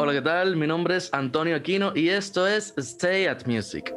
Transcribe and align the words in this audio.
Hola, 0.00 0.12
¿qué 0.12 0.22
tal? 0.22 0.54
Mi 0.54 0.68
nombre 0.68 0.94
es 0.94 1.12
Antonio 1.12 1.56
Aquino 1.56 1.90
y 1.92 2.10
esto 2.10 2.46
es 2.46 2.72
Stay 2.76 3.26
at 3.26 3.46
Music. 3.46 3.92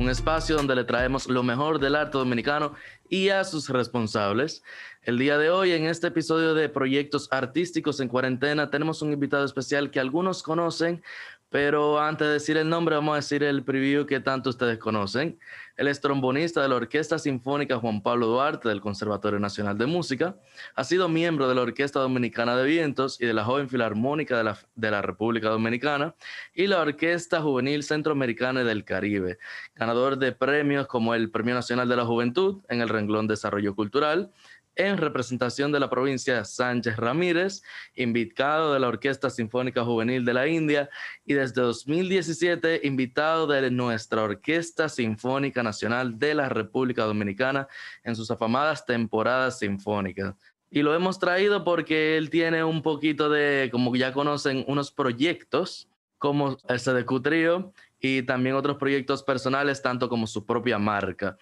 Un 0.00 0.10
espacio 0.10 0.56
donde 0.56 0.74
le 0.74 0.82
traemos 0.82 1.28
lo 1.28 1.44
mejor 1.44 1.78
del 1.78 1.94
arte 1.94 2.18
dominicano 2.18 2.74
y 3.08 3.28
a 3.28 3.44
sus 3.44 3.68
responsables. 3.68 4.64
El 5.02 5.18
día 5.18 5.38
de 5.38 5.50
hoy, 5.50 5.70
en 5.70 5.84
este 5.84 6.08
episodio 6.08 6.54
de 6.54 6.68
Proyectos 6.68 7.28
Artísticos 7.30 8.00
en 8.00 8.08
Cuarentena, 8.08 8.70
tenemos 8.70 9.02
un 9.02 9.12
invitado 9.12 9.44
especial 9.44 9.92
que 9.92 10.00
algunos 10.00 10.42
conocen, 10.42 11.04
pero 11.52 12.00
antes 12.00 12.26
de 12.26 12.32
decir 12.32 12.56
el 12.56 12.66
nombre, 12.70 12.96
vamos 12.96 13.12
a 13.12 13.16
decir 13.16 13.44
el 13.44 13.62
preview 13.62 14.06
que 14.06 14.20
tanto 14.20 14.48
ustedes 14.48 14.78
conocen. 14.78 15.38
Él 15.76 15.86
es 15.86 16.00
trombonista 16.00 16.62
de 16.62 16.68
la 16.68 16.76
Orquesta 16.76 17.18
Sinfónica 17.18 17.78
Juan 17.78 18.02
Pablo 18.02 18.26
Duarte 18.26 18.70
del 18.70 18.80
Conservatorio 18.80 19.38
Nacional 19.38 19.76
de 19.76 19.84
Música. 19.84 20.34
Ha 20.74 20.84
sido 20.84 21.10
miembro 21.10 21.50
de 21.50 21.54
la 21.54 21.60
Orquesta 21.60 22.00
Dominicana 22.00 22.56
de 22.56 22.64
Vientos 22.64 23.20
y 23.20 23.26
de 23.26 23.34
la 23.34 23.44
Joven 23.44 23.68
Filarmónica 23.68 24.38
de 24.38 24.44
la, 24.44 24.58
de 24.74 24.90
la 24.90 25.02
República 25.02 25.50
Dominicana 25.50 26.14
y 26.54 26.68
la 26.68 26.80
Orquesta 26.80 27.42
Juvenil 27.42 27.82
Centroamericana 27.82 28.64
del 28.64 28.84
Caribe. 28.84 29.38
Ganador 29.74 30.16
de 30.16 30.32
premios 30.32 30.86
como 30.86 31.14
el 31.14 31.30
Premio 31.30 31.54
Nacional 31.54 31.86
de 31.86 31.96
la 31.96 32.06
Juventud 32.06 32.62
en 32.70 32.80
el 32.80 32.88
renglón 32.88 33.26
Desarrollo 33.26 33.74
Cultural 33.74 34.32
en 34.76 34.96
representación 34.96 35.72
de 35.72 35.80
la 35.80 35.90
provincia 35.90 36.44
Sánchez 36.44 36.96
Ramírez, 36.96 37.62
invitado 37.94 38.72
de 38.72 38.80
la 38.80 38.88
Orquesta 38.88 39.30
Sinfónica 39.30 39.84
Juvenil 39.84 40.24
de 40.24 40.34
la 40.34 40.46
India 40.46 40.88
y 41.24 41.34
desde 41.34 41.62
2017 41.62 42.80
invitado 42.84 43.46
de 43.46 43.70
nuestra 43.70 44.22
Orquesta 44.22 44.88
Sinfónica 44.88 45.62
Nacional 45.62 46.18
de 46.18 46.34
la 46.34 46.48
República 46.48 47.04
Dominicana 47.04 47.68
en 48.04 48.16
sus 48.16 48.30
afamadas 48.30 48.86
temporadas 48.86 49.58
sinfónicas. 49.58 50.34
Y 50.70 50.82
lo 50.82 50.94
hemos 50.94 51.18
traído 51.18 51.64
porque 51.64 52.16
él 52.16 52.30
tiene 52.30 52.64
un 52.64 52.82
poquito 52.82 53.28
de, 53.28 53.68
como 53.70 53.94
ya 53.94 54.12
conocen, 54.14 54.64
unos 54.66 54.90
proyectos 54.90 55.88
como 56.16 56.56
el 56.68 56.80
CDQ 56.80 57.22
Trio 57.22 57.72
y 58.00 58.22
también 58.22 58.56
otros 58.56 58.78
proyectos 58.78 59.22
personales, 59.22 59.82
tanto 59.82 60.08
como 60.08 60.26
su 60.26 60.46
propia 60.46 60.78
marca. 60.78 61.36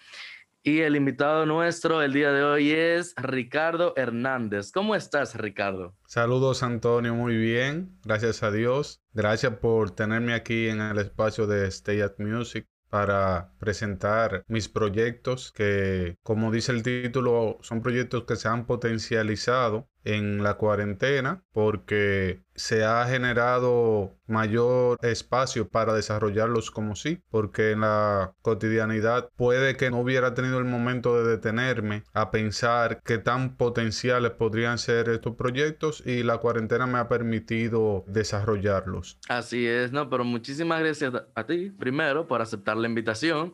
Y 0.63 0.81
el 0.81 0.95
invitado 0.95 1.47
nuestro 1.47 2.03
el 2.03 2.13
día 2.13 2.31
de 2.31 2.43
hoy 2.43 2.69
es 2.69 3.15
Ricardo 3.17 3.93
Hernández. 3.95 4.71
¿Cómo 4.71 4.93
estás, 4.93 5.35
Ricardo? 5.35 5.95
Saludos, 6.05 6.61
Antonio. 6.61 7.15
Muy 7.15 7.35
bien. 7.35 7.97
Gracias 8.05 8.43
a 8.43 8.51
Dios. 8.51 9.01
Gracias 9.11 9.55
por 9.57 9.89
tenerme 9.89 10.35
aquí 10.35 10.67
en 10.67 10.79
el 10.79 10.99
espacio 10.99 11.47
de 11.47 11.67
Stay 11.67 12.01
at 12.01 12.19
Music 12.19 12.67
para 12.91 13.53
presentar 13.57 14.43
mis 14.47 14.69
proyectos 14.69 15.51
que, 15.51 16.17
como 16.21 16.51
dice 16.51 16.73
el 16.73 16.83
título, 16.83 17.57
son 17.61 17.81
proyectos 17.81 18.25
que 18.25 18.35
se 18.35 18.47
han 18.47 18.67
potencializado 18.67 19.89
en 20.03 20.43
la 20.43 20.55
cuarentena 20.55 21.43
porque 21.53 22.41
se 22.55 22.83
ha 22.83 23.05
generado 23.07 24.15
mayor 24.27 24.97
espacio 25.01 25.67
para 25.67 25.93
desarrollarlos 25.93 26.71
como 26.71 26.95
sí, 26.95 27.21
porque 27.29 27.71
en 27.71 27.81
la 27.81 28.33
cotidianidad 28.41 29.29
puede 29.35 29.75
que 29.77 29.89
no 29.89 29.99
hubiera 29.99 30.33
tenido 30.33 30.59
el 30.59 30.65
momento 30.65 31.17
de 31.17 31.29
detenerme 31.29 32.03
a 32.13 32.31
pensar 32.31 33.01
qué 33.03 33.17
tan 33.17 33.57
potenciales 33.57 34.31
podrían 34.31 34.77
ser 34.77 35.09
estos 35.09 35.35
proyectos 35.35 36.03
y 36.05 36.23
la 36.23 36.37
cuarentena 36.37 36.87
me 36.87 36.99
ha 36.99 37.07
permitido 37.07 38.03
desarrollarlos. 38.07 39.17
Así 39.27 39.67
es, 39.67 39.91
¿no? 39.91 40.09
Pero 40.09 40.23
muchísimas 40.23 40.79
gracias 40.79 41.13
a 41.33 41.43
ti, 41.45 41.71
primero, 41.71 42.27
por 42.27 42.41
aceptar 42.41 42.77
la 42.77 42.87
invitación 42.87 43.53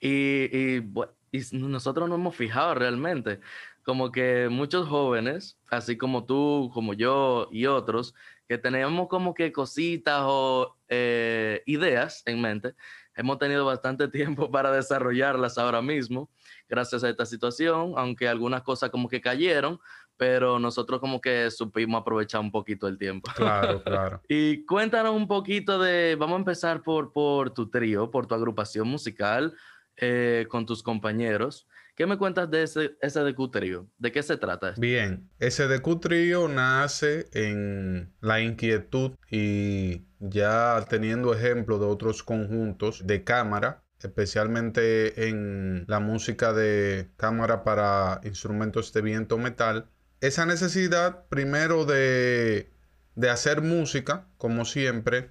y, 0.00 0.44
y, 0.56 0.92
y 1.32 1.42
nosotros 1.52 2.08
nos 2.08 2.18
hemos 2.18 2.36
fijado 2.36 2.74
realmente 2.74 3.40
como 3.84 4.10
que 4.10 4.48
muchos 4.50 4.88
jóvenes, 4.88 5.58
así 5.70 5.96
como 5.96 6.24
tú, 6.24 6.70
como 6.72 6.94
yo 6.94 7.48
y 7.52 7.66
otros, 7.66 8.14
que 8.48 8.58
tenemos 8.58 9.08
como 9.08 9.34
que 9.34 9.52
cositas 9.52 10.22
o 10.24 10.76
eh, 10.88 11.62
ideas 11.66 12.22
en 12.26 12.40
mente, 12.40 12.74
hemos 13.14 13.38
tenido 13.38 13.64
bastante 13.64 14.08
tiempo 14.08 14.50
para 14.50 14.72
desarrollarlas 14.72 15.58
ahora 15.58 15.82
mismo, 15.82 16.30
gracias 16.68 17.04
a 17.04 17.10
esta 17.10 17.26
situación, 17.26 17.92
aunque 17.96 18.26
algunas 18.28 18.62
cosas 18.62 18.90
como 18.90 19.08
que 19.08 19.20
cayeron, 19.20 19.78
pero 20.16 20.58
nosotros 20.58 21.00
como 21.00 21.20
que 21.20 21.50
supimos 21.50 22.00
aprovechar 22.00 22.40
un 22.40 22.52
poquito 22.52 22.88
el 22.88 22.98
tiempo. 22.98 23.30
Claro, 23.34 23.82
claro. 23.84 24.22
y 24.28 24.64
cuéntanos 24.64 25.14
un 25.14 25.26
poquito 25.26 25.78
de, 25.78 26.16
vamos 26.18 26.36
a 26.36 26.38
empezar 26.38 26.82
por, 26.82 27.12
por 27.12 27.50
tu 27.50 27.68
trío, 27.68 28.10
por 28.10 28.26
tu 28.26 28.34
agrupación 28.34 28.88
musical 28.88 29.54
eh, 29.96 30.46
con 30.48 30.64
tus 30.66 30.82
compañeros. 30.82 31.66
¿Qué 31.94 32.06
me 32.06 32.18
cuentas 32.18 32.50
de 32.50 32.64
ese 32.64 32.96
SDQ? 33.00 33.86
¿De 33.98 34.10
qué 34.10 34.22
se 34.24 34.36
trata? 34.36 34.74
Bien, 34.76 35.30
SDQ 35.38 36.00
Trio 36.00 36.48
nace 36.48 37.28
en 37.32 38.12
la 38.20 38.40
inquietud 38.40 39.12
y 39.30 40.02
ya 40.18 40.84
teniendo 40.88 41.32
ejemplo 41.32 41.78
de 41.78 41.86
otros 41.86 42.24
conjuntos 42.24 43.06
de 43.06 43.22
cámara, 43.22 43.84
especialmente 44.00 45.28
en 45.28 45.84
la 45.86 46.00
música 46.00 46.52
de 46.52 47.10
cámara 47.16 47.62
para 47.62 48.20
instrumentos 48.24 48.92
de 48.92 49.00
viento 49.00 49.38
metal, 49.38 49.88
esa 50.20 50.46
necesidad 50.46 51.28
primero 51.28 51.84
de, 51.84 52.72
de 53.14 53.30
hacer 53.30 53.62
música, 53.62 54.26
como 54.36 54.64
siempre, 54.64 55.30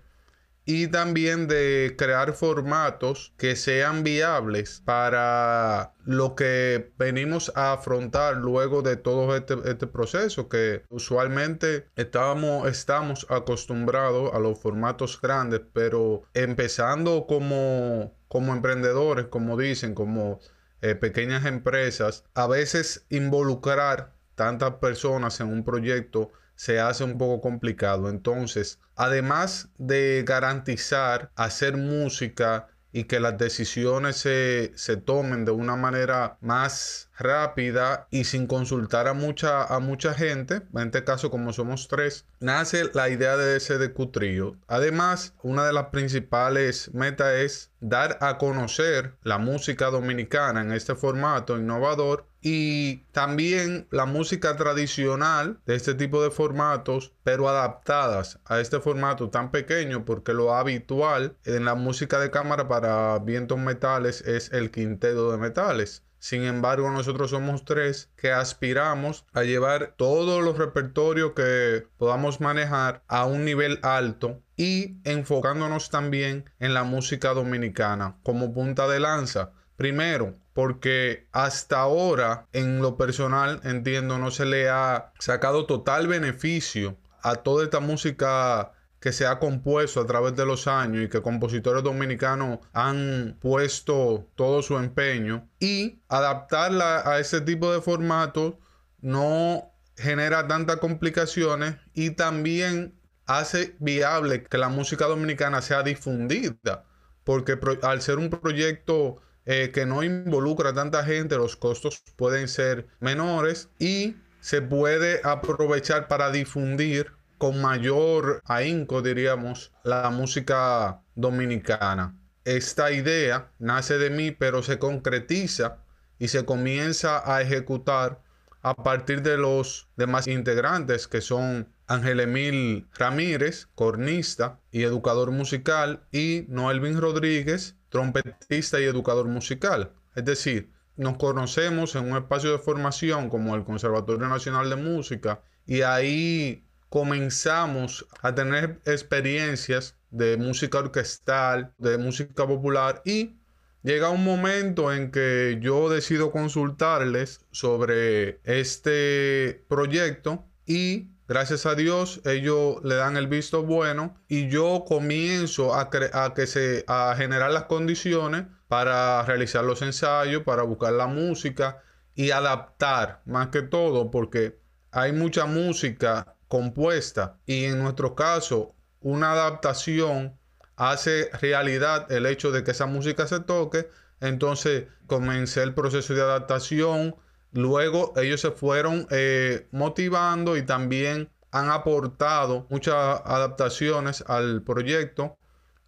y 0.65 0.87
también 0.87 1.47
de 1.47 1.95
crear 1.97 2.33
formatos 2.33 3.33
que 3.37 3.55
sean 3.55 4.03
viables 4.03 4.81
para 4.85 5.93
lo 6.05 6.35
que 6.35 6.93
venimos 6.97 7.51
a 7.55 7.73
afrontar 7.73 8.37
luego 8.37 8.81
de 8.81 8.95
todo 8.95 9.35
este, 9.35 9.55
este, 9.65 9.87
proceso 9.87 10.47
que 10.47 10.83
usualmente 10.89 11.87
estamos 11.95 13.27
acostumbrados 13.29 14.33
a 14.33 14.39
los 14.39 14.59
formatos 14.59 15.19
grandes 15.19 15.61
pero 15.73 16.23
empezando 16.33 17.25
como, 17.27 18.15
como 18.29 18.53
emprendedores 18.53 19.25
como 19.27 19.57
dicen 19.57 19.93
como 19.93 20.39
eh, 20.81 20.95
pequeñas 20.95 21.45
empresas 21.45 22.23
a 22.33 22.47
veces 22.47 23.05
involucrar 23.09 24.13
tantas 24.35 24.75
personas 24.75 25.39
en 25.41 25.47
un 25.47 25.63
proyecto 25.63 26.31
se 26.55 26.79
hace 26.79 27.03
un 27.03 27.17
poco 27.17 27.41
complicado. 27.41 28.09
Entonces, 28.09 28.79
además 28.95 29.69
de 29.77 30.23
garantizar 30.25 31.31
hacer 31.35 31.77
música 31.77 32.67
y 32.93 33.05
que 33.05 33.19
las 33.19 33.37
decisiones 33.39 34.17
se, 34.17 34.71
se, 34.75 34.97
tomen 34.97 35.45
de 35.45 35.51
una 35.51 35.75
manera 35.75 36.37
más 36.41 37.09
rápida 37.17 38.07
y 38.11 38.23
sin 38.25 38.45
consultar 38.45 39.07
a 39.07 39.13
mucha, 39.13 39.63
a 39.63 39.79
mucha 39.79 40.13
gente, 40.13 40.61
en 40.73 40.85
este 40.85 41.03
caso 41.03 41.31
como 41.31 41.51
somos 41.53 41.87
tres, 41.87 42.25
nace 42.39 42.91
la 42.93 43.09
idea 43.09 43.35
de 43.35 43.57
ese 43.57 43.79
Trio. 43.89 44.57
Además, 44.67 45.33
una 45.41 45.65
de 45.65 45.73
las 45.73 45.87
principales 45.87 46.93
metas 46.93 47.33
es 47.33 47.71
dar 47.79 48.19
a 48.21 48.37
conocer 48.37 49.15
la 49.23 49.39
música 49.39 49.87
dominicana 49.87 50.61
en 50.61 50.71
este 50.71 50.93
formato 50.93 51.57
innovador 51.57 52.27
y 52.43 52.97
también 53.13 53.87
la 53.89 54.05
música 54.05 54.57
tradicional 54.57 55.61
de 55.65 55.75
este 55.75 55.93
tipo 55.93 56.21
de 56.21 56.29
formatos, 56.29 57.13
pero 57.23 57.47
adaptadas 57.47 58.39
a 58.45 58.59
este 58.59 58.81
formato 58.81 59.29
tan 59.29 59.49
pequeño, 59.49 60.03
porque 60.03 60.33
lo 60.33 60.53
habitual 60.53 61.37
en 61.45 61.63
la 61.63 61.75
música 61.75 62.19
de 62.19 62.31
cámara 62.31 62.67
para 62.67 63.17
vientos 63.19 63.57
metales 63.57 64.21
es 64.21 64.51
el 64.51 64.71
quinteto 64.71 65.31
de 65.31 65.37
metales. 65.37 66.03
Sin 66.19 66.43
embargo, 66.43 66.89
nosotros 66.91 67.31
somos 67.31 67.63
tres 67.63 68.09
que 68.17 68.31
aspiramos 68.31 69.25
a 69.33 69.43
llevar 69.43 69.93
todos 69.97 70.43
los 70.43 70.57
repertorios 70.57 71.31
que 71.33 71.87
podamos 71.97 72.41
manejar 72.41 73.03
a 73.07 73.25
un 73.25 73.45
nivel 73.45 73.79
alto 73.83 74.41
y 74.57 74.97
enfocándonos 75.05 75.89
también 75.89 76.49
en 76.59 76.73
la 76.73 76.83
música 76.83 77.33
dominicana 77.33 78.17
como 78.23 78.53
punta 78.53 78.87
de 78.87 78.99
lanza. 78.99 79.51
Primero, 79.75 80.33
porque 80.53 81.27
hasta 81.31 81.79
ahora, 81.79 82.47
en 82.53 82.81
lo 82.81 82.97
personal, 82.97 83.59
entiendo, 83.63 84.17
no 84.17 84.31
se 84.31 84.45
le 84.45 84.69
ha 84.69 85.11
sacado 85.19 85.65
total 85.65 86.07
beneficio 86.07 86.97
a 87.21 87.35
toda 87.35 87.63
esta 87.63 87.79
música 87.79 88.73
que 88.99 89.11
se 89.11 89.25
ha 89.25 89.39
compuesto 89.39 89.99
a 89.99 90.05
través 90.05 90.35
de 90.35 90.45
los 90.45 90.67
años 90.67 91.03
y 91.03 91.09
que 91.09 91.21
compositores 91.21 91.83
dominicanos 91.83 92.59
han 92.71 93.37
puesto 93.41 94.29
todo 94.35 94.61
su 94.61 94.77
empeño. 94.77 95.49
Y 95.59 95.99
adaptarla 96.07 97.01
a 97.09 97.19
ese 97.19 97.41
tipo 97.41 97.73
de 97.73 97.81
formato 97.81 98.59
no 99.01 99.73
genera 99.97 100.47
tantas 100.47 100.77
complicaciones 100.77 101.75
y 101.93 102.11
también 102.11 102.97
hace 103.25 103.75
viable 103.79 104.43
que 104.43 104.57
la 104.57 104.69
música 104.69 105.05
dominicana 105.05 105.61
sea 105.61 105.83
difundida 105.83 106.85
porque 107.23 107.57
al 107.81 108.01
ser 108.01 108.17
un 108.17 108.29
proyecto 108.29 109.21
eh, 109.45 109.71
que 109.73 109.85
no 109.85 110.03
involucra 110.03 110.69
a 110.69 110.73
tanta 110.73 111.03
gente, 111.03 111.35
los 111.35 111.55
costos 111.55 112.01
pueden 112.15 112.47
ser 112.47 112.87
menores 112.99 113.69
y 113.79 114.15
se 114.39 114.61
puede 114.61 115.21
aprovechar 115.23 116.07
para 116.07 116.31
difundir 116.31 117.11
con 117.37 117.61
mayor 117.61 118.41
ahínco, 118.45 119.01
diríamos, 119.01 119.73
la 119.83 120.09
música 120.09 121.01
dominicana. 121.15 122.15
esta 122.45 122.91
idea 122.91 123.51
nace 123.59 123.97
de 123.97 124.09
mí, 124.09 124.31
pero 124.31 124.63
se 124.63 124.79
concretiza 124.79 125.77
y 126.19 126.27
se 126.29 126.45
comienza 126.45 127.21
a 127.25 127.41
ejecutar 127.41 128.21
a 128.61 128.75
partir 128.75 129.21
de 129.21 129.37
los 129.37 129.89
demás 129.97 130.27
integrantes 130.27 131.07
que 131.07 131.21
son 131.21 131.67
Ángel 131.87 132.21
Emil 132.21 132.87
Ramírez, 132.97 133.67
cornista 133.75 134.59
y 134.71 134.83
educador 134.83 135.31
musical, 135.31 136.03
y 136.11 136.45
Noelvin 136.47 136.99
Rodríguez, 136.99 137.75
trompetista 137.93 138.81
y 138.81 138.85
educador 138.85 139.27
musical. 139.27 139.93
Es 140.15 140.25
decir, 140.25 140.71
nos 140.97 141.17
conocemos 141.17 141.95
en 141.95 142.11
un 142.11 142.17
espacio 142.17 142.51
de 142.51 142.57
formación 142.57 143.29
como 143.29 143.55
el 143.55 143.63
Conservatorio 143.63 144.27
Nacional 144.27 144.67
de 144.69 144.75
Música 144.75 145.41
y 145.67 145.81
ahí 145.81 146.65
comenzamos 146.89 148.07
a 148.21 148.33
tener 148.33 148.81
experiencias 148.85 149.95
de 150.09 150.37
música 150.37 150.79
orquestal, 150.79 151.71
de 151.77 151.99
música 151.99 152.47
popular 152.47 153.03
y 153.05 153.37
llega 153.83 154.09
un 154.09 154.23
momento 154.23 154.91
en 154.91 155.11
que 155.11 155.59
yo 155.61 155.87
decido 155.87 156.31
consultarles 156.31 157.45
sobre 157.51 158.39
este 158.43 159.63
proyecto 159.67 160.45
y 160.65 161.12
gracias 161.27 161.65
a 161.65 161.75
Dios 161.75 162.21
ellos 162.25 162.77
le 162.83 162.95
dan 162.95 163.17
el 163.17 163.27
visto 163.27 163.63
bueno 163.63 164.15
y 164.27 164.49
yo 164.49 164.83
comienzo 164.87 165.75
a, 165.75 165.89
que 165.89 166.47
se 166.47 166.83
a 166.87 167.13
generar 167.17 167.51
las 167.51 167.63
condiciones 167.63 168.45
para 168.67 169.23
realizar 169.23 169.63
los 169.63 169.81
ensayos, 169.81 170.43
para 170.43 170.63
buscar 170.63 170.93
la 170.93 171.07
música 171.07 171.81
y 172.15 172.31
adaptar 172.31 173.21
más 173.25 173.47
que 173.49 173.61
todo 173.61 174.11
porque 174.11 174.59
hay 174.91 175.11
mucha 175.11 175.45
música 175.45 176.35
compuesta 176.47 177.37
y 177.45 177.65
en 177.65 177.79
nuestro 177.79 178.15
caso 178.15 178.75
una 178.99 179.31
adaptación 179.33 180.37
hace 180.75 181.29
realidad 181.41 182.11
el 182.11 182.25
hecho 182.25 182.51
de 182.51 182.63
que 182.63 182.71
esa 182.71 182.85
música 182.85 183.27
se 183.27 183.39
toque. 183.39 183.89
Entonces 184.19 184.87
comencé 185.07 185.63
el 185.63 185.73
proceso 185.73 186.13
de 186.13 186.21
adaptación. 186.21 187.15
Luego 187.53 188.13
ellos 188.17 188.41
se 188.41 188.51
fueron 188.51 189.07
eh, 189.11 189.67
motivando 189.71 190.57
y 190.57 190.65
también 190.65 191.29
han 191.51 191.69
aportado 191.69 192.67
muchas 192.69 193.21
adaptaciones 193.25 194.23
al 194.27 194.63
proyecto. 194.63 195.37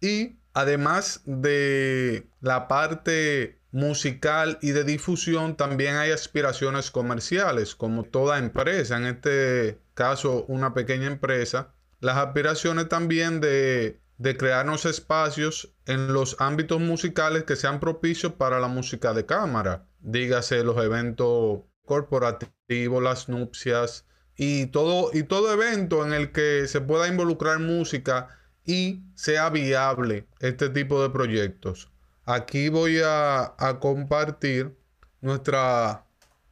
Y 0.00 0.38
además 0.54 1.22
de 1.26 2.28
la 2.40 2.68
parte 2.68 3.58
musical 3.72 4.58
y 4.62 4.70
de 4.70 4.84
difusión, 4.84 5.56
también 5.56 5.96
hay 5.96 6.12
aspiraciones 6.12 6.90
comerciales, 6.90 7.74
como 7.74 8.04
toda 8.04 8.38
empresa, 8.38 8.96
en 8.96 9.06
este 9.06 9.80
caso 9.94 10.44
una 10.48 10.72
pequeña 10.72 11.08
empresa, 11.08 11.74
las 12.00 12.16
aspiraciones 12.16 12.88
también 12.88 13.40
de, 13.40 14.00
de 14.18 14.36
crearnos 14.36 14.86
espacios 14.86 15.74
en 15.84 16.12
los 16.12 16.36
ámbitos 16.38 16.80
musicales 16.80 17.44
que 17.44 17.56
sean 17.56 17.80
propicios 17.80 18.32
para 18.32 18.60
la 18.60 18.68
música 18.68 19.12
de 19.12 19.26
cámara, 19.26 19.84
dígase 20.06 20.62
los 20.62 20.82
eventos 20.82 21.60
corporativos, 21.84 23.02
las 23.02 23.28
nupcias 23.28 24.06
y 24.36 24.66
todo, 24.66 25.10
y 25.12 25.24
todo 25.24 25.52
evento 25.52 26.06
en 26.06 26.12
el 26.12 26.32
que 26.32 26.66
se 26.68 26.80
pueda 26.80 27.08
involucrar 27.08 27.58
música 27.58 28.28
y 28.64 29.02
sea 29.14 29.50
viable 29.50 30.26
este 30.40 30.70
tipo 30.70 31.02
de 31.02 31.10
proyectos. 31.10 31.90
Aquí 32.24 32.68
voy 32.68 33.00
a, 33.04 33.54
compartir 33.80 34.76
nuestra 35.20 36.06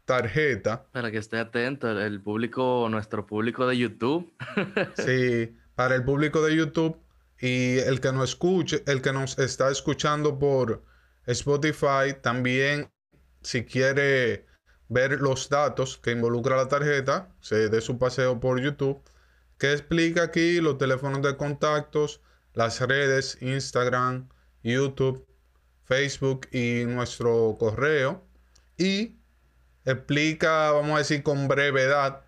tarjeta. 0.04 0.86
Para 0.92 1.10
que 1.10 1.18
esté 1.18 1.38
atento, 1.38 1.90
el 1.90 2.20
público, 2.20 2.88
nuestro 2.90 3.26
público 3.26 3.66
de 3.66 3.78
YouTube. 3.78 4.32
sí, 4.96 5.56
para 5.74 5.94
el 5.94 6.04
público 6.04 6.42
de 6.42 6.56
YouTube 6.56 6.96
y 7.40 7.78
el 7.78 8.00
que 8.00 8.12
nos 8.12 8.30
escuche, 8.30 8.82
el 8.86 9.02
que 9.02 9.12
nos 9.12 9.38
está 9.38 9.70
escuchando 9.70 10.38
por 10.38 10.82
Spotify, 11.26 12.14
también 12.20 12.88
si 13.44 13.64
quiere 13.64 14.46
ver 14.88 15.20
los 15.20 15.49
datos 15.49 15.99
que 15.99 16.11
involucra 16.12 16.56
la 16.56 16.69
tarjeta, 16.69 17.31
se 17.41 17.69
dé 17.69 17.81
su 17.81 17.99
paseo 17.99 18.41
por 18.41 18.61
YouTube, 18.61 19.00
que 19.58 19.73
explica 19.73 20.25
aquí 20.25 20.61
los 20.61 20.79
teléfonos 20.79 21.23
de 21.23 21.37
contactos, 21.37 22.20
las 22.55 22.81
redes, 22.81 23.38
Instagram, 23.41 24.29
YouTube 24.62 25.26
Facebook 25.85 26.49
y 26.50 26.85
nuestro 26.87 27.56
correo. 27.58 28.25
Y 28.76 29.17
explica, 29.85 30.73
vamos 30.73 30.96
a 30.96 30.99
decir 30.99 31.23
con 31.23 31.46
brevedad, 31.49 32.23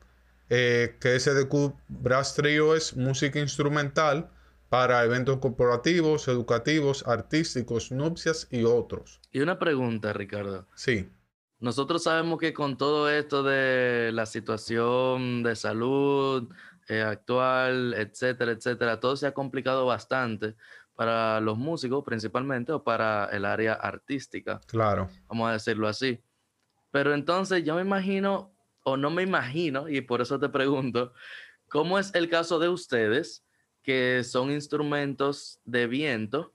eh, 0.49 0.97
que 1.01 1.19
SDQ 1.19 1.75
Brass 1.89 2.35
Trio 2.35 2.77
es 2.77 2.97
música 2.97 3.41
instrumental 3.41 4.31
para 4.76 5.02
eventos 5.05 5.38
corporativos, 5.38 6.28
educativos, 6.28 7.02
artísticos, 7.06 7.90
nupcias 7.93 8.46
y 8.50 8.64
otros. 8.64 9.23
Y 9.32 9.40
una 9.40 9.58
pregunta, 9.58 10.12
Ricardo. 10.12 10.67
Sí. 10.75 11.08
Nosotros 11.61 12.02
sabemos 12.02 12.38
que 12.38 12.52
con 12.52 12.76
todo 12.76 13.08
esto 13.08 13.43
de 13.43 14.11
la 14.12 14.26
situación 14.26 15.43
de 15.43 15.56
salud 15.56 16.52
eh, 16.88 17.00
actual, 17.00 17.94
etcétera, 17.94 18.52
etcétera, 18.52 19.00
todo 19.00 19.17
se 19.17 19.26
ha 19.26 19.32
complicado 19.32 19.87
bastante 19.87 20.56
para 20.94 21.40
los 21.40 21.56
músicos 21.56 22.05
principalmente 22.05 22.70
o 22.72 22.84
para 22.84 23.31
el 23.32 23.46
área 23.46 23.72
artística. 23.72 24.61
Claro. 24.67 25.08
Vamos 25.26 25.49
a 25.49 25.52
decirlo 25.55 25.88
así. 25.88 26.22
Pero 26.90 27.14
entonces 27.14 27.64
yo 27.64 27.76
me 27.76 27.81
imagino, 27.81 28.52
o 28.82 28.99
no 28.99 29.08
me 29.08 29.22
imagino, 29.22 29.88
y 29.88 30.02
por 30.02 30.20
eso 30.20 30.38
te 30.38 30.50
pregunto, 30.50 31.14
¿cómo 31.70 31.99
es 31.99 32.14
el 32.14 32.29
caso 32.29 32.58
de 32.58 32.69
ustedes 32.69 33.45
que 33.87 34.25
son 34.25 34.50
instrumentos 34.50 35.61
de 35.65 35.87
viento, 35.87 36.53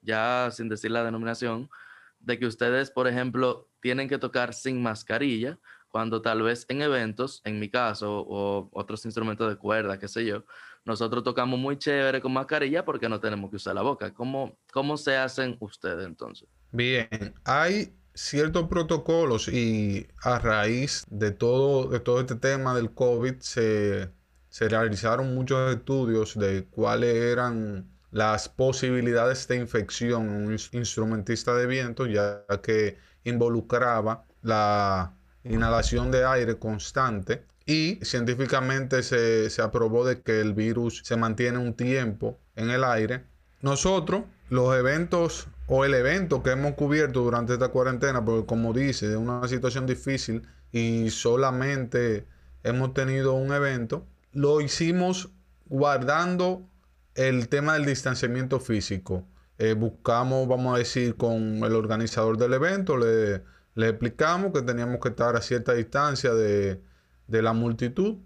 ya 0.00 0.50
sin 0.50 0.68
decir 0.68 0.90
la 0.90 1.04
denominación, 1.04 1.70
de 2.18 2.40
que 2.40 2.46
ustedes, 2.46 2.90
por 2.90 3.06
ejemplo, 3.06 3.68
tienen 3.80 4.08
que 4.08 4.18
tocar 4.18 4.52
sin 4.52 4.82
mascarilla, 4.82 5.60
cuando 5.90 6.22
tal 6.22 6.42
vez 6.42 6.66
en 6.68 6.82
eventos, 6.82 7.40
en 7.44 7.60
mi 7.60 7.70
caso, 7.70 8.24
o 8.26 8.68
otros 8.72 9.04
instrumentos 9.04 9.48
de 9.48 9.56
cuerda, 9.56 9.96
qué 9.96 10.08
sé 10.08 10.24
yo, 10.24 10.44
nosotros 10.84 11.22
tocamos 11.22 11.56
muy 11.56 11.78
chévere 11.78 12.20
con 12.20 12.32
mascarilla 12.32 12.84
porque 12.84 13.08
no 13.08 13.20
tenemos 13.20 13.48
que 13.50 13.56
usar 13.56 13.76
la 13.76 13.82
boca. 13.82 14.12
¿Cómo, 14.12 14.58
cómo 14.72 14.96
se 14.96 15.16
hacen 15.16 15.56
ustedes 15.60 16.04
entonces? 16.04 16.48
Bien, 16.72 17.32
hay 17.44 17.94
ciertos 18.12 18.66
protocolos 18.66 19.46
y 19.46 20.08
a 20.24 20.40
raíz 20.40 21.04
de 21.08 21.30
todo, 21.30 21.90
de 21.90 22.00
todo 22.00 22.18
este 22.18 22.34
tema 22.34 22.74
del 22.74 22.92
COVID 22.92 23.38
se, 23.38 24.10
se 24.52 24.68
realizaron 24.68 25.34
muchos 25.34 25.74
estudios 25.74 26.38
de 26.38 26.66
cuáles 26.66 27.14
eran 27.14 27.90
las 28.10 28.50
posibilidades 28.50 29.48
de 29.48 29.56
infección 29.56 30.28
en 30.28 30.46
un 30.46 30.58
instrumentista 30.72 31.54
de 31.54 31.64
viento, 31.64 32.04
ya 32.04 32.44
que 32.62 32.98
involucraba 33.24 34.26
la 34.42 35.14
inhalación 35.42 36.10
de 36.10 36.26
aire 36.26 36.58
constante 36.58 37.46
y 37.64 37.98
científicamente 38.02 39.02
se, 39.02 39.48
aprobó 39.62 40.04
de 40.04 40.20
que 40.20 40.42
el 40.42 40.52
virus 40.52 41.00
se 41.02 41.16
mantiene 41.16 41.56
un 41.56 41.72
tiempo 41.72 42.38
en 42.54 42.68
el 42.68 42.84
aire. 42.84 43.24
Nosotros, 43.62 44.24
los 44.50 44.76
eventos 44.76 45.48
o 45.66 45.86
el 45.86 45.94
evento 45.94 46.42
que 46.42 46.50
hemos 46.50 46.74
cubierto 46.74 47.22
durante 47.22 47.54
esta 47.54 47.68
cuarentena, 47.68 48.22
porque 48.22 48.44
como 48.44 48.74
dice, 48.74 49.12
es 49.12 49.16
una 49.16 49.48
situación 49.48 49.86
difícil 49.86 50.46
y 50.72 51.08
solamente 51.08 52.26
hemos 52.64 52.92
tenido 52.92 53.32
un 53.32 53.54
evento, 53.54 54.06
lo 54.32 54.60
hicimos 54.60 55.30
guardando 55.66 56.68
el 57.14 57.48
tema 57.48 57.74
del 57.74 57.86
distanciamiento 57.86 58.60
físico. 58.60 59.26
Eh, 59.58 59.74
buscamos, 59.74 60.48
vamos 60.48 60.74
a 60.74 60.78
decir, 60.78 61.16
con 61.16 61.62
el 61.64 61.74
organizador 61.74 62.36
del 62.36 62.54
evento, 62.54 62.96
le, 62.96 63.44
le 63.74 63.88
explicamos 63.88 64.52
que 64.52 64.62
teníamos 64.62 64.98
que 65.00 65.10
estar 65.10 65.36
a 65.36 65.42
cierta 65.42 65.72
distancia 65.74 66.34
de, 66.34 66.82
de 67.26 67.42
la 67.42 67.52
multitud 67.52 68.18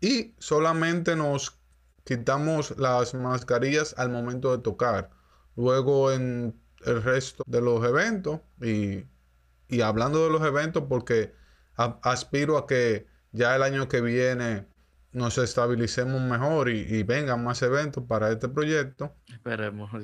y 0.00 0.34
solamente 0.38 1.16
nos 1.16 1.58
quitamos 2.04 2.76
las 2.78 3.14
mascarillas 3.14 3.94
al 3.98 4.10
momento 4.10 4.56
de 4.56 4.62
tocar. 4.62 5.10
Luego 5.56 6.12
en 6.12 6.58
el 6.84 7.02
resto 7.02 7.42
de 7.46 7.60
los 7.60 7.84
eventos 7.84 8.40
y, 8.62 9.04
hablando 9.82 10.24
de 10.24 10.30
los 10.30 10.42
eventos 10.42 10.84
porque 10.88 11.34
aspiro 11.76 12.56
a 12.56 12.66
que 12.66 13.06
ya 13.32 13.54
el 13.56 13.62
año 13.62 13.88
que 13.88 14.00
viene 14.00 14.66
nos 15.18 15.36
estabilicemos 15.38 16.20
mejor 16.22 16.70
y, 16.70 17.02
vengan 17.02 17.44
más 17.44 17.60
eventos 17.62 18.04
para 18.04 18.30
este 18.30 18.48
proyecto. 18.48 19.14
Esperemos. 19.28 19.90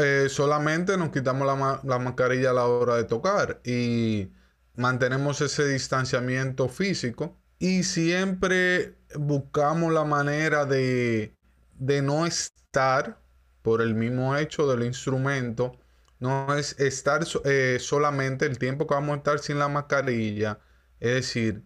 Eh, 0.00 0.26
solamente 0.28 0.96
nos 0.96 1.10
quitamos 1.10 1.46
la, 1.46 1.80
la 1.84 1.98
mascarilla 2.00 2.50
a 2.50 2.52
la 2.52 2.66
hora 2.66 2.96
de 2.96 3.04
tocar 3.04 3.60
y 3.64 4.28
mantenemos 4.74 5.40
ese 5.40 5.68
distanciamiento 5.68 6.68
físico 6.68 7.36
y 7.62 7.84
siempre 7.84 8.96
buscamos 9.14 9.92
la 9.92 10.04
manera 10.04 10.66
de, 10.66 11.36
no 11.78 12.26
estar 12.26 13.20
por 13.62 13.80
el 13.82 13.94
mismo 13.94 14.36
hecho 14.36 14.66
del 14.66 14.84
instrumento, 14.84 15.78
no 16.18 16.54
es 16.56 16.78
estar 16.80 17.24
eh, 17.44 17.78
solamente 17.78 18.46
el 18.46 18.58
tiempo 18.58 18.88
que 18.88 18.94
vamos 18.94 19.14
a 19.14 19.16
estar 19.18 19.38
sin 19.38 19.60
la 19.60 19.68
mascarilla, 19.68 20.58
es 20.98 21.14
decir, 21.14 21.62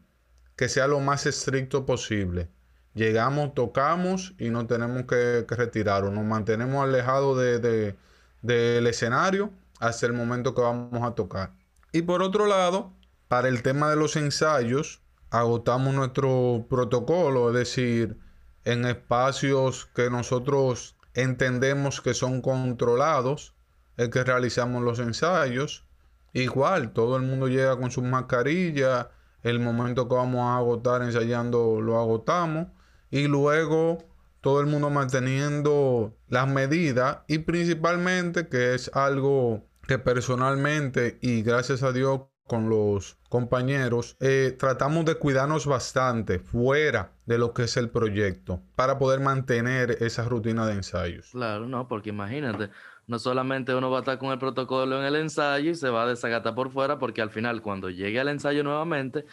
que 0.56 0.68
sea 0.68 0.86
lo 0.86 1.00
más 1.00 1.26
estricto 1.26 1.86
posible. 1.86 2.48
Llegamos, 2.94 3.54
tocamos 3.54 4.34
y 4.38 4.48
no 4.48 4.66
tenemos 4.66 5.04
que, 5.04 5.44
retirar 5.48 6.04
o 6.04 6.10
nos 6.10 6.24
mantenemos 6.24 6.82
alejados 6.82 7.38
de, 7.38 7.94
del 8.40 8.86
escenario 8.86 9.50
hasta 9.80 10.06
el 10.06 10.14
momento 10.14 10.54
que 10.54 10.62
vamos 10.62 11.02
a 11.02 11.14
tocar. 11.14 11.52
Y 11.92 12.02
por 12.02 12.22
otro 12.22 12.46
lado, 12.46 12.92
para 13.28 13.48
el 13.48 13.62
tema 13.62 13.90
de 13.90 13.96
los 13.96 14.16
ensayos, 14.16 15.02
agotamos 15.30 15.94
nuestro 15.94 16.66
protocolo, 16.70 17.50
es 17.50 17.54
decir, 17.54 18.18
en 18.64 18.86
espacios 18.86 19.86
que 19.94 20.08
nosotros 20.08 20.96
entendemos 21.12 22.00
que 22.00 22.14
son 22.14 22.40
controlados, 22.40 23.54
es 23.98 24.08
que 24.08 24.24
realizamos 24.24 24.82
los 24.82 24.98
ensayos. 25.00 25.84
Igual, 26.32 26.92
todo 26.92 27.16
el 27.16 27.22
mundo 27.22 27.48
llega 27.48 27.78
con 27.78 27.90
sus 27.90 28.04
mascarillas, 28.04 29.06
el 29.46 29.60
momento 29.60 30.08
que 30.08 30.14
vamos 30.16 30.40
a 30.40 30.56
agotar 30.56 31.02
ensayando 31.02 31.80
lo 31.80 32.00
agotamos 32.00 32.66
y 33.10 33.28
luego 33.28 33.98
todo 34.40 34.60
el 34.60 34.66
mundo 34.66 34.90
manteniendo 34.90 36.16
las 36.28 36.48
medidas 36.48 37.18
y 37.28 37.38
principalmente 37.38 38.48
que 38.48 38.74
es 38.74 38.90
algo 38.92 39.64
que 39.86 39.98
personalmente 40.00 41.18
y 41.22 41.42
gracias 41.42 41.84
a 41.84 41.92
Dios 41.92 42.22
con 42.46 42.68
los 42.68 43.18
compañeros, 43.28 44.16
eh, 44.20 44.54
tratamos 44.56 45.04
de 45.04 45.16
cuidarnos 45.16 45.66
bastante 45.66 46.38
fuera 46.38 47.12
de 47.26 47.38
lo 47.38 47.52
que 47.52 47.64
es 47.64 47.76
el 47.76 47.90
proyecto 47.90 48.62
para 48.76 48.98
poder 48.98 49.20
mantener 49.20 49.98
esa 50.00 50.24
rutina 50.24 50.66
de 50.66 50.74
ensayos. 50.74 51.30
Claro, 51.32 51.66
no, 51.66 51.88
porque 51.88 52.10
imagínate, 52.10 52.70
no 53.06 53.18
solamente 53.18 53.74
uno 53.74 53.90
va 53.90 53.98
a 53.98 54.00
estar 54.00 54.18
con 54.18 54.30
el 54.30 54.38
protocolo 54.38 54.98
en 54.98 55.04
el 55.04 55.16
ensayo 55.16 55.70
y 55.70 55.74
se 55.74 55.88
va 55.88 56.02
a 56.02 56.08
desagatar 56.08 56.54
por 56.54 56.70
fuera, 56.70 56.98
porque 56.98 57.22
al 57.22 57.30
final 57.30 57.62
cuando 57.62 57.90
llegue 57.90 58.20
al 58.20 58.28
ensayo 58.28 58.64
nuevamente 58.64 59.24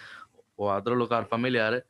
o 0.56 0.72
a 0.72 0.78
otro 0.78 0.96
lugar 0.96 1.28
familiares, 1.28 1.84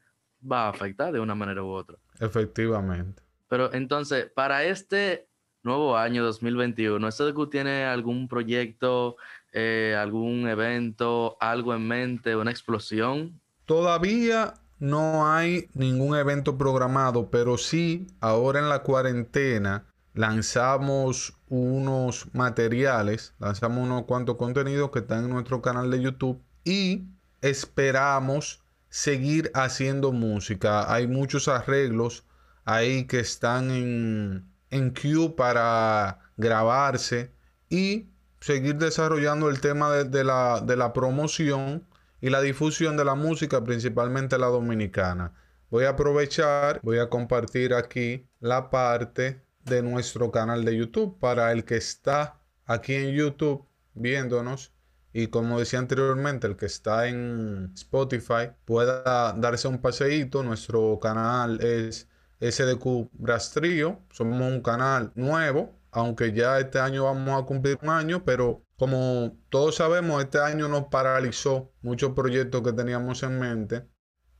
va 0.49 0.65
a 0.65 0.69
afectar 0.69 1.11
de 1.11 1.19
una 1.19 1.35
manera 1.35 1.63
u 1.63 1.69
otra. 1.69 1.97
Efectivamente. 2.19 3.21
Pero 3.47 3.73
entonces, 3.73 4.31
para 4.33 4.63
este 4.63 5.27
nuevo 5.63 5.97
año 5.97 6.23
2021, 6.23 7.11
¿SDQ 7.11 7.49
tiene 7.49 7.85
algún 7.85 8.27
proyecto, 8.27 9.17
eh, 9.51 9.95
algún 9.97 10.47
evento, 10.47 11.37
algo 11.39 11.73
en 11.73 11.87
mente, 11.87 12.35
una 12.35 12.51
explosión? 12.51 13.39
Todavía 13.65 14.55
no 14.79 15.31
hay 15.31 15.69
ningún 15.73 16.17
evento 16.17 16.57
programado, 16.57 17.29
pero 17.29 17.57
sí, 17.57 18.07
ahora 18.19 18.59
en 18.59 18.69
la 18.69 18.83
cuarentena 18.83 19.85
lanzamos 20.13 21.33
unos 21.53 22.33
materiales, 22.33 23.36
lanzamos 23.38 23.83
unos 23.83 24.05
cuantos 24.05 24.38
contenidos 24.38 24.89
que 24.89 25.00
están 25.00 25.25
en 25.25 25.29
nuestro 25.29 25.62
canal 25.62 25.91
de 25.91 26.01
YouTube 26.01 26.41
y 26.63 27.05
esperamos 27.41 28.63
seguir 28.89 29.51
haciendo 29.53 30.12
música. 30.12 30.91
Hay 30.91 31.05
muchos 31.05 31.48
arreglos 31.48 32.25
ahí 32.65 33.05
que 33.05 33.19
están 33.19 33.69
en, 33.69 34.51
en 34.72 34.93
queue 34.93 35.36
para 35.36 36.31
grabarse 36.38 37.31
y 37.69 38.10
seguir 38.39 38.77
desarrollando 38.77 39.48
el 39.48 39.62
tema 39.62 39.91
de, 39.91 40.24
la, 40.24 40.60
de 40.60 40.75
la 40.75 40.91
promoción 40.91 41.86
y 42.19 42.31
la 42.31 42.41
difusión 42.41 42.98
de 42.98 43.05
la 43.05 43.13
música, 43.13 43.63
principalmente 43.63 44.39
la 44.39 44.48
dominicana. 44.48 45.33
Voy 45.69 45.86
a 45.86 45.89
aprovechar, 45.89 46.79
voy 46.81 46.98
a 46.98 47.10
compartir 47.10 47.75
aquí 47.75 48.27
la 48.39 48.72
parte 48.72 49.42
de 49.65 49.82
nuestro 49.82 50.32
canal 50.32 50.65
de 50.65 50.77
YouTube 50.77 51.20
para 51.20 51.51
el 51.51 51.65
que 51.65 51.77
está 51.77 52.41
aquí 52.65 52.96
en 52.96 53.13
YouTube 53.13 53.65
viéndonos 53.93 54.74
y 55.13 55.27
como 55.27 55.60
decía 55.60 55.77
anteriormente, 55.77 56.48
el 56.48 56.58
que 56.58 56.65
está 56.65 57.08
en 57.08 57.72
Spotify 57.75 58.50
pueda 58.65 59.34
darse 59.34 59.67
un 59.67 59.79
paseíto. 59.79 60.41
Nuestro 60.41 61.00
canal 61.00 61.62
es 61.62 62.10
SDQ 62.41 63.12
Rastrillo. 63.20 64.00
Somos 64.12 64.41
un 64.41 64.62
canal 64.62 65.12
nuevo, 65.13 65.79
aunque 65.91 66.34
ya 66.34 66.60
este 66.60 66.79
año 66.79 67.03
vamos 67.03 67.39
a 67.39 67.46
cumplir 67.46 67.77
un 67.84 67.89
año, 67.89 68.25
pero 68.25 68.63
como 68.75 69.38
todos 69.50 69.75
sabemos, 69.75 70.24
este 70.24 70.39
año 70.39 70.67
nos 70.67 70.86
paralizó 70.86 71.72
muchos 71.84 72.13
proyectos 72.13 72.63
que 72.63 72.74
teníamos 72.74 73.22
en 73.22 73.39
mente. 73.39 73.88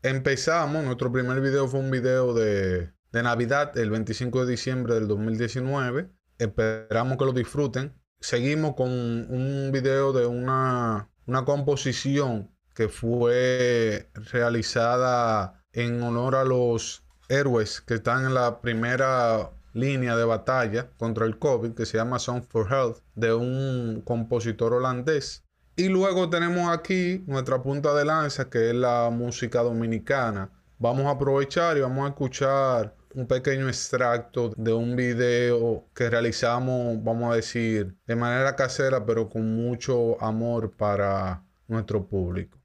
Empezamos, 0.01 0.84
nuestro 0.84 1.12
primer 1.12 1.39
video 1.39 1.68
fue 1.68 1.80
un 1.80 1.92
video 1.92 2.34
de, 2.34 2.92
de 3.13 3.24
Navidad, 3.24 3.77
el 3.77 3.89
25 3.89 4.46
de 4.46 4.51
diciembre 4.51 4.96
del 4.96 5.08
2019. 5.08 6.10
Esperamos 6.38 7.17
que 7.17 7.25
lo 7.25 7.32
disfruten 7.32 7.93
seguimos 8.24 8.75
con 8.75 8.89
un 8.89 9.70
video 9.74 10.13
de 10.13 10.25
una, 10.25 11.10
una 11.27 11.43
composición 11.43 12.50
que 12.74 12.88
fue 12.88 14.10
realizada 14.32 15.62
en 15.74 16.01
honor 16.01 16.36
a 16.36 16.46
los 16.46 17.03
héroes 17.27 17.82
que 17.82 17.96
están 17.96 18.25
en 18.25 18.34
la 18.34 18.62
primera 18.62 19.51
línea 19.74 20.15
de 20.15 20.24
batalla 20.24 20.89
contra 20.98 21.25
el 21.25 21.38
COVID, 21.38 21.74
que 21.74 21.86
se 21.86 21.98
llama 21.98 22.17
Song 22.17 22.43
for 22.48 22.72
Health, 22.72 23.00
de 23.15 23.34
un 23.34 24.01
compositor 24.05 24.74
holandés. 24.74 25.43
Y 25.75 25.89
luego 25.89 26.29
tenemos 26.29 26.70
aquí 26.70 27.24
nuestra 27.27 27.62
punta 27.62 27.93
de 27.93 28.05
lanza, 28.05 28.50
que 28.50 28.70
es 28.70 28.75
la 28.75 29.10
música 29.12 29.62
dominicana. 29.62 30.50
Vamos 30.79 31.08
a 31.08 31.12
aprovechar 31.12 31.75
y 31.75 31.82
vamos 31.82 32.05
a 32.05 32.10
escuchar 32.10 32.96
un 33.15 33.27
pequeño 33.27 33.67
extracto 33.67 34.51
de 34.55 34.74
un 34.74 34.96
video 34.96 35.86
que 35.93 36.10
realizamos, 36.10 37.03
vamos 37.03 37.32
a 37.32 37.36
decir, 37.36 37.96
de 38.05 38.15
manera 38.15 38.55
casera, 38.55 39.05
pero 39.05 39.29
con 39.29 39.55
mucho 39.55 40.22
amor 40.22 40.72
para 40.75 41.43
nuestro 41.67 42.05
público. 42.05 42.60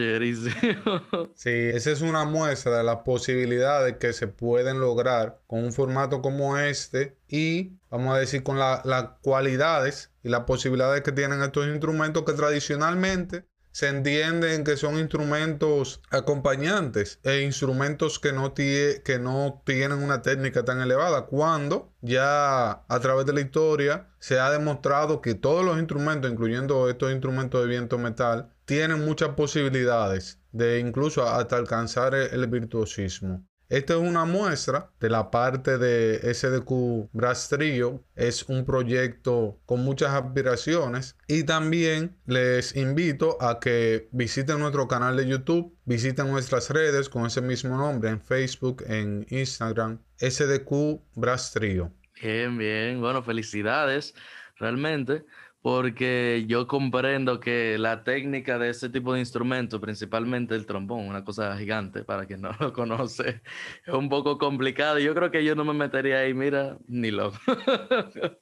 Sí, 1.34 1.50
esa 1.50 1.90
es 1.90 2.00
una 2.00 2.24
muestra 2.24 2.78
de 2.78 2.84
las 2.84 2.98
posibilidades 2.98 3.96
que 3.98 4.12
se 4.12 4.28
pueden 4.28 4.80
lograr 4.80 5.40
con 5.46 5.64
un 5.64 5.72
formato 5.72 6.22
como 6.22 6.58
este 6.58 7.18
y, 7.28 7.78
vamos 7.90 8.14
a 8.14 8.18
decir, 8.18 8.42
con 8.42 8.58
las 8.58 9.04
cualidades 9.22 10.12
y 10.22 10.28
las 10.28 10.44
posibilidades 10.44 11.02
que 11.02 11.12
tienen 11.12 11.42
estos 11.42 11.66
instrumentos 11.66 12.24
que 12.24 12.32
tradicionalmente 12.32 13.49
se 13.72 13.88
entienden 13.88 14.64
que 14.64 14.76
son 14.76 14.98
instrumentos 14.98 16.02
acompañantes 16.10 17.20
e 17.22 17.42
instrumentos 17.42 18.18
que 18.18 18.32
no, 18.32 18.52
que 18.52 19.18
no 19.18 19.62
tienen 19.64 20.02
una 20.02 20.22
técnica 20.22 20.64
tan 20.64 20.80
elevada, 20.80 21.26
cuando 21.26 21.92
ya 22.00 22.70
a 22.88 23.00
través 23.00 23.26
de 23.26 23.32
la 23.32 23.40
historia 23.40 24.08
se 24.18 24.38
ha 24.38 24.50
demostrado 24.50 25.20
que 25.20 25.34
todos 25.34 25.64
los 25.64 25.78
instrumentos, 25.78 26.30
incluyendo 26.30 26.88
estos 26.88 27.12
instrumentos 27.12 27.62
de 27.62 27.68
viento 27.68 27.98
metal, 27.98 28.50
tienen 28.64 29.04
muchas 29.04 29.30
posibilidades 29.30 30.38
de 30.52 30.78
incluso 30.80 31.28
hasta 31.28 31.56
alcanzar 31.56 32.14
el, 32.14 32.46
virtuosismo. 32.46 33.46
Esta 33.70 33.94
es 33.94 34.00
una 34.00 34.24
muestra 34.24 34.90
de 34.98 35.08
la 35.08 35.30
parte 35.30 35.78
de 35.78 36.34
SDQ 36.34 37.10
Brass 37.12 37.48
Trio. 37.48 38.04
Es 38.16 38.48
un 38.48 38.66
proyecto 38.66 39.60
con 39.64 39.84
muchas 39.84 40.10
aspiraciones 40.10 41.16
y 41.28 41.44
también 41.44 42.16
les 42.26 42.74
invito 42.74 43.40
a 43.40 43.60
que 43.60 44.08
visiten 44.10 44.58
nuestro 44.58 44.88
canal 44.88 45.16
de 45.16 45.28
YouTube, 45.28 45.72
visiten 45.84 46.32
nuestras 46.32 46.68
redes 46.70 47.08
con 47.08 47.26
ese 47.26 47.42
mismo 47.42 47.76
nombre 47.76 48.10
en 48.10 48.20
Facebook, 48.20 48.82
en 48.88 49.24
Instagram, 49.30 50.00
SDQ 50.18 51.00
Brass 51.14 51.52
Trio. 51.52 51.92
Bien, 52.20 52.58
bien. 52.58 53.00
Bueno, 53.00 53.22
felicidades 53.22 54.16
realmente 54.56 55.24
porque 55.62 56.44
yo 56.48 56.66
comprendo 56.66 57.38
que 57.40 57.76
la 57.78 58.02
técnica 58.04 58.58
de 58.58 58.70
ese 58.70 58.88
tipo 58.88 59.12
de 59.12 59.20
instrumento, 59.20 59.80
principalmente 59.80 60.54
el 60.54 60.66
trombón, 60.66 61.06
una 61.08 61.24
cosa 61.24 61.56
gigante 61.58 62.02
para 62.04 62.26
quien 62.26 62.40
no 62.42 62.50
lo 62.60 62.72
conoce, 62.72 63.42
es 63.86 63.94
un 63.94 64.08
poco 64.08 64.38
complicado. 64.38 64.98
Yo 64.98 65.14
creo 65.14 65.30
que 65.30 65.44
yo 65.44 65.54
no 65.54 65.64
me 65.64 65.74
metería 65.74 66.20
ahí, 66.20 66.34
mira, 66.34 66.78
ni 66.86 67.10
loco. 67.10 67.38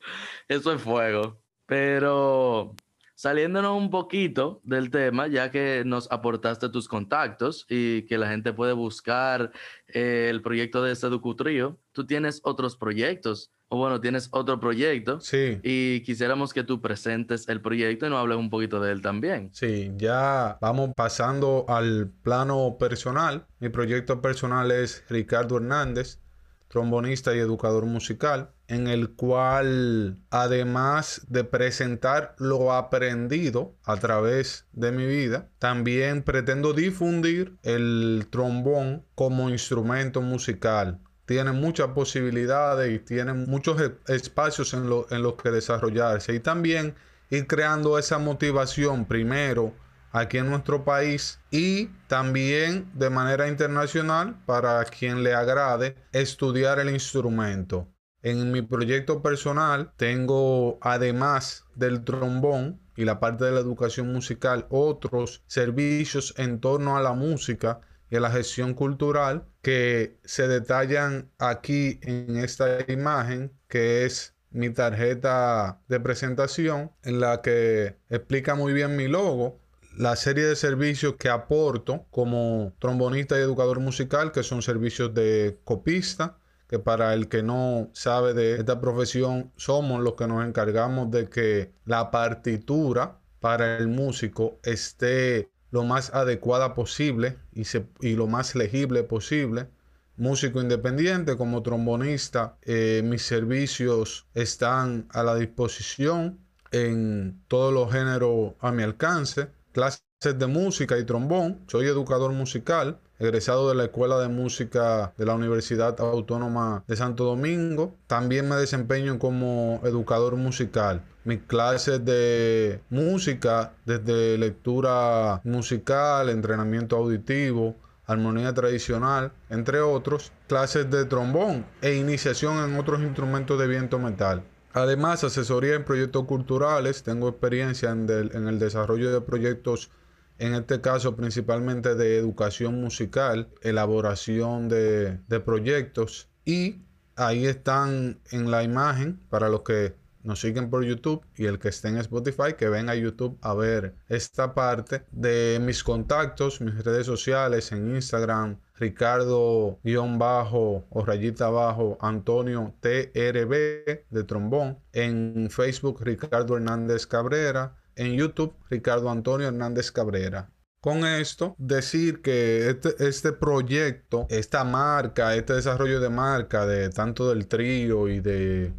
Eso 0.49 0.73
es 0.73 0.83
fuego. 0.83 1.41
Pero 1.67 2.75
saliéndonos 3.19 3.77
un 3.77 3.91
poquito 3.91 4.61
del 4.63 4.93
tema, 4.93 5.27
ya 5.27 5.51
que 5.51 5.83
nos 5.85 6.09
aportaste 6.13 6.69
tus 6.69 6.87
contactos 6.87 7.67
y 7.69 8.03
que 8.03 8.17
la 8.17 8.29
gente 8.29 8.53
puede 8.53 8.75
buscar 8.75 9.51
eh, 9.89 10.29
el 10.31 10.41
proyecto 10.41 10.85
de 10.85 10.95
Seducu 10.95 11.35
Trio, 11.35 11.81
tú 11.91 12.07
tienes 12.07 12.41
otros 12.45 12.77
proyectos 12.77 13.51
o 13.67 13.77
bueno, 13.77 14.01
tienes 14.01 14.29
otro 14.31 14.61
proyecto. 14.61 15.19
Sí. 15.21 15.59
Y 15.65 16.05
quisiéramos 16.05 16.53
que 16.55 16.63
tú 16.63 16.81
presentes 16.81 17.49
el 17.49 17.61
proyecto 17.61 18.07
y 18.07 18.11
nos 18.11 18.21
hables 18.21 18.39
un 18.39 18.51
poquito 18.51 18.81
de 18.81 18.93
él 18.93 19.03
también. 19.03 19.51
Sí, 19.53 19.91
ya 19.97 20.57
vamos 20.61 20.91
pasando 20.95 21.65
al 21.67 22.13
plano 22.23 22.77
personal. 22.79 23.49
Mi 23.59 23.69
proyecto 23.69 24.23
personal 24.23 24.71
es 24.71 25.03
Ricardo 25.09 25.57
Hernández, 25.57 26.21
trombonista 26.69 27.35
y 27.35 27.41
educador 27.41 27.85
musical, 27.85 28.53
en 28.69 28.87
el 28.87 29.11
cual, 29.11 30.23
además 30.31 31.23
de 31.29 31.45
presentar 31.45 32.37
lo 32.39 32.73
aprendido 32.73 33.75
a 33.85 33.97
través 33.97 34.67
de 34.73 34.93
mi 34.93 35.07
vida, 35.07 35.49
también 35.59 36.23
pretendo 36.23 36.75
difundir 36.75 37.57
el 37.63 38.27
trombón 38.31 39.05
como 39.15 39.51
instrumento 39.51 40.21
musical 40.21 41.01
tiene 41.29 41.53
muchas 41.53 41.89
posibilidades 41.89 42.91
y 42.91 43.01
tiene 43.01 43.35
muchos 43.35 43.79
e-, 43.83 43.95
espacios 44.07 44.73
en, 44.73 44.91
en 45.11 45.23
los 45.23 45.35
que 45.35 45.51
desarrollarse. 45.51 46.33
Y 46.35 46.41
también 46.41 46.95
ir 47.29 47.47
creando 47.47 47.99
esa 47.99 48.19
motivación 48.19 49.05
primero 49.05 49.75
aquí 50.11 50.39
en 50.39 50.49
nuestro 50.49 50.85
país 50.85 51.39
y 51.51 51.89
también 52.07 52.91
de 52.95 53.11
manera 53.11 53.47
internacional 53.47 54.37
para 54.47 54.83
quien 54.87 55.23
le 55.23 55.35
agrade 55.35 55.97
estudiar 56.13 56.79
el 56.79 56.89
instrumento. 56.89 57.87
En 58.23 58.51
mi 58.51 58.63
proyecto 58.63 59.23
personal 59.23 59.93
tengo, 59.97 60.79
además 60.81 61.65
del 61.77 62.05
trombón 62.05 62.81
y 62.97 63.05
la 63.05 63.21
parte 63.21 63.45
de 63.45 63.53
la 63.53 63.61
educación 63.61 64.13
musical, 64.13 64.67
otros 64.71 65.45
servicios 65.47 66.35
en 66.37 66.61
torno 66.61 66.97
a 66.97 67.01
la 67.03 67.13
música 67.13 67.81
y 68.11 68.17
a 68.17 68.21
la 68.21 68.31
gestión 68.31 68.75
cultural 68.75 69.47
que 69.63 70.19
se 70.25 70.49
detallan 70.49 71.31
aquí 71.39 72.01
en 72.03 72.37
esta 72.37 72.91
imagen, 72.91 73.53
que 73.69 74.05
es 74.05 74.35
mi 74.51 74.71
tarjeta 74.71 75.81
de 75.89 76.01
presentación, 76.01 76.91
en 77.05 77.21
la 77.21 77.43
que 77.43 77.99
explica 78.09 78.55
muy 78.55 78.73
bien 78.73 78.97
mi 78.97 79.07
logo, 79.07 79.61
la 79.97 80.17
serie 80.17 80.45
de 80.45 80.57
servicios 80.57 81.17
que 81.19 81.29
aporto 81.29 82.07
como 82.11 82.75
trombonista 82.79 83.39
y 83.39 83.43
educador 83.43 83.81
musical, 83.81 84.33
que 84.33 84.43
son 84.43 84.63
servicios 84.63 85.15
de 85.15 85.61
copista, 85.65 86.39
que 86.69 86.79
para 86.79 87.15
el 87.15 87.29
que 87.29 87.43
no 87.43 87.91
sabe 87.95 88.35
de 88.35 88.57
esta 88.57 88.81
profesión, 88.81 89.53
somos 89.57 90.01
los 90.03 90.15
que 90.15 90.27
nos 90.29 90.47
encargamos 90.47 91.11
de 91.11 91.29
que 91.29 91.73
la 91.87 92.11
partitura 92.11 93.19
para 93.41 93.79
el 93.79 93.89
músico 93.89 94.59
esté 94.63 95.51
lo 95.71 95.85
más 95.85 96.15
adecuada 96.15 96.75
posible 96.75 97.39
y, 97.53 97.63
y 98.01 98.15
lo 98.15 98.27
más 98.27 98.55
legible 98.55 99.03
posible. 99.03 99.69
Músico 100.17 100.61
independiente 100.61 101.37
como 101.37 101.63
trombonista, 101.63 102.59
eh, 102.63 103.03
mis 103.05 103.23
servicios 103.23 104.27
están 104.35 105.07
a 105.11 105.23
la 105.23 105.37
disposición 105.37 106.41
en 106.73 107.41
todos 107.49 107.73
los 107.73 107.93
géneros 107.93 108.55
a 108.61 108.73
mi 108.73 108.83
alcance. 108.83 109.49
Clases 109.73 110.03
de 110.21 110.47
música 110.47 110.99
y 110.99 111.05
trombón. 111.05 111.61
Soy 111.69 111.87
educador 111.87 112.33
musical, 112.33 113.01
egresado 113.19 113.69
de 113.69 113.75
la 113.75 113.85
Escuela 113.85 114.19
de 114.19 114.29
Música 114.29 115.13
de 115.17 115.27
la 115.27 115.35
Universidad 115.35 116.01
Autónoma 116.01 116.85
de 116.87 116.97
Santo 116.97 117.25
Domingo. 117.25 117.95
También 118.07 118.49
me 118.49 118.57
desempeño 118.57 119.19
como 119.19 119.81
educador 119.85 120.37
musical 120.37 121.03
mis 121.29 121.43
clases 121.43 122.03
de 122.07 122.81
música, 122.89 123.75
desde 123.85 124.39
lectura 124.39 125.43
musical, 125.45 126.31
entrenamiento 126.31 126.97
auditivo, 126.97 127.77
armonía 128.07 128.55
tradicional, 128.55 129.33
entre 129.51 129.83
otros, 129.83 130.33
clases 130.47 130.91
de 130.91 131.05
trombón 131.05 131.67
e 131.83 131.95
iniciación 131.97 132.65
en 132.65 132.81
otros 132.81 133.03
instrumentos 133.03 133.59
de 133.59 133.67
viento 133.67 133.99
metal. 133.99 134.43
Además, 134.73 135.23
asesoría 135.23 135.75
en 135.75 135.85
proyectos 135.85 136.25
culturales, 136.25 137.03
tengo 137.03 137.29
experiencia 137.29 137.91
en, 137.91 138.09
el 138.09 138.59
desarrollo 138.59 139.13
de 139.13 139.21
proyectos, 139.21 139.91
en 140.39 140.55
este 140.55 140.81
caso 140.81 141.17
principalmente 141.17 141.95
de 141.95 142.17
educación 142.17 142.81
musical, 142.81 143.49
elaboración 143.63 144.69
de, 144.69 145.19
proyectos. 145.45 146.29
Y 146.45 146.83
ahí 147.17 147.47
están 147.47 148.21
en 148.31 148.51
la 148.51 148.63
imagen 148.63 149.21
para 149.29 149.49
los 149.49 149.63
que 149.63 149.95
nos 150.23 150.41
siguen 150.41 150.69
por 150.69 150.85
YouTube 150.85 151.25
y 151.37 151.47
el 151.47 151.59
que 151.59 151.69
esté 151.69 151.89
en 151.89 151.99
Spotify 151.99 152.55
que 152.57 152.69
venga 152.69 152.93
a 152.93 152.97
YouTube 152.97 153.39
a 153.41 153.55
ver 153.55 153.95
esta 154.09 154.55
parte 154.55 155.05
de 155.11 155.59
mis 155.61 155.83
contactos, 155.83 156.61
mis 156.61 156.85
redes 156.85 157.07
sociales 157.07 157.73
en 157.73 157.95
Instagram, 157.95 158.59
Ricardo-bajo 158.75 160.85
o 160.91 161.05
rayita 161.05 161.49
bajo 161.49 161.99
Antonio 162.01 162.75
TRB 162.81 164.05
de 164.11 164.25
trombón, 164.27 164.79
en 164.93 165.49
Facebook 165.51 166.03
Ricardo 166.03 166.57
Hernández 166.57 167.07
Cabrera, 167.07 167.78
en 167.99 168.15
YouTube 168.15 168.55
Ricardo 168.71 169.11
Antonio 169.11 169.49
Hernández 169.49 169.93
Cabrera. 169.93 170.51
Con 170.81 171.05
esto, 171.05 171.55
decir 171.59 172.23
que 172.23 172.71
este, 172.71 172.95
este, 173.07 173.33
proyecto, 173.33 174.27
esta 174.31 174.65
marca, 174.65 175.35
este 175.35 175.53
desarrollo 175.55 176.01
de 176.01 176.09
marca 176.09 176.67
de 176.67 176.89
tanto 176.89 177.29
del 177.29 177.49
trío 177.49 178.09
y 178.09 178.21
de 178.21 178.73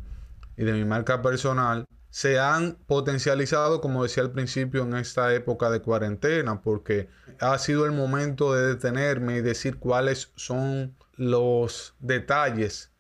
y 0.60 0.66
de 0.66 0.74
mi 0.74 0.84
marca 0.84 1.22
personal 1.22 1.86
se 2.10 2.38
han 2.38 2.76
potencializado, 2.86 3.80
como 3.80 4.04
decía 4.04 4.24
al 4.24 4.32
principio, 4.32 4.84
en 4.84 4.96
esta 4.96 5.34
época 5.34 5.70
de 5.70 5.82
cuarentena, 5.82 6.62
porque 6.62 7.08
ha 7.40 7.58
sido 7.60 7.86
el 7.86 7.94
momento 7.94 8.54
de 8.54 8.68
detenerme 8.68 9.38
y 9.38 9.42
decir 9.42 9.80
cuáles 9.80 10.34
son 10.36 10.98
los 11.16 11.96
detalles 12.00 12.92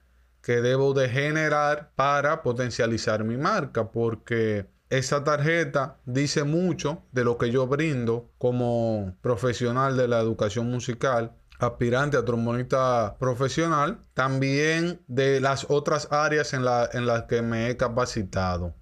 que 0.41 0.61
debo 0.61 0.93
de 0.93 1.09
generar 1.09 1.91
para 1.95 2.43
potencializar 2.43 3.25
mi 3.25 3.35
marca, 3.35 3.91
porque 3.91 4.67
esa 4.89 5.23
tarjeta 5.23 5.99
dice 6.05 6.43
mucho 6.43 7.03
de 7.11 7.23
lo 7.23 7.37
que 7.37 7.51
yo 7.51 7.67
brindo 7.67 8.31
como 8.37 9.15
profesional 9.21 9.95
de 9.97 10.07
la 10.07 10.19
educación 10.19 10.69
musical 10.69 11.35
aspirante 11.59 12.17
a 12.17 12.23
trombonista 12.23 13.17
profesional, 13.19 13.99
también 14.13 15.01
de 15.07 15.41
las 15.41 15.65
otras 15.69 16.07
áreas 16.09 16.53
en, 16.53 16.61
en 16.93 17.05
las 17.05 17.23
que 17.23 17.41
me 17.41 17.69
he 17.69 17.77
capacitado. 17.77 18.75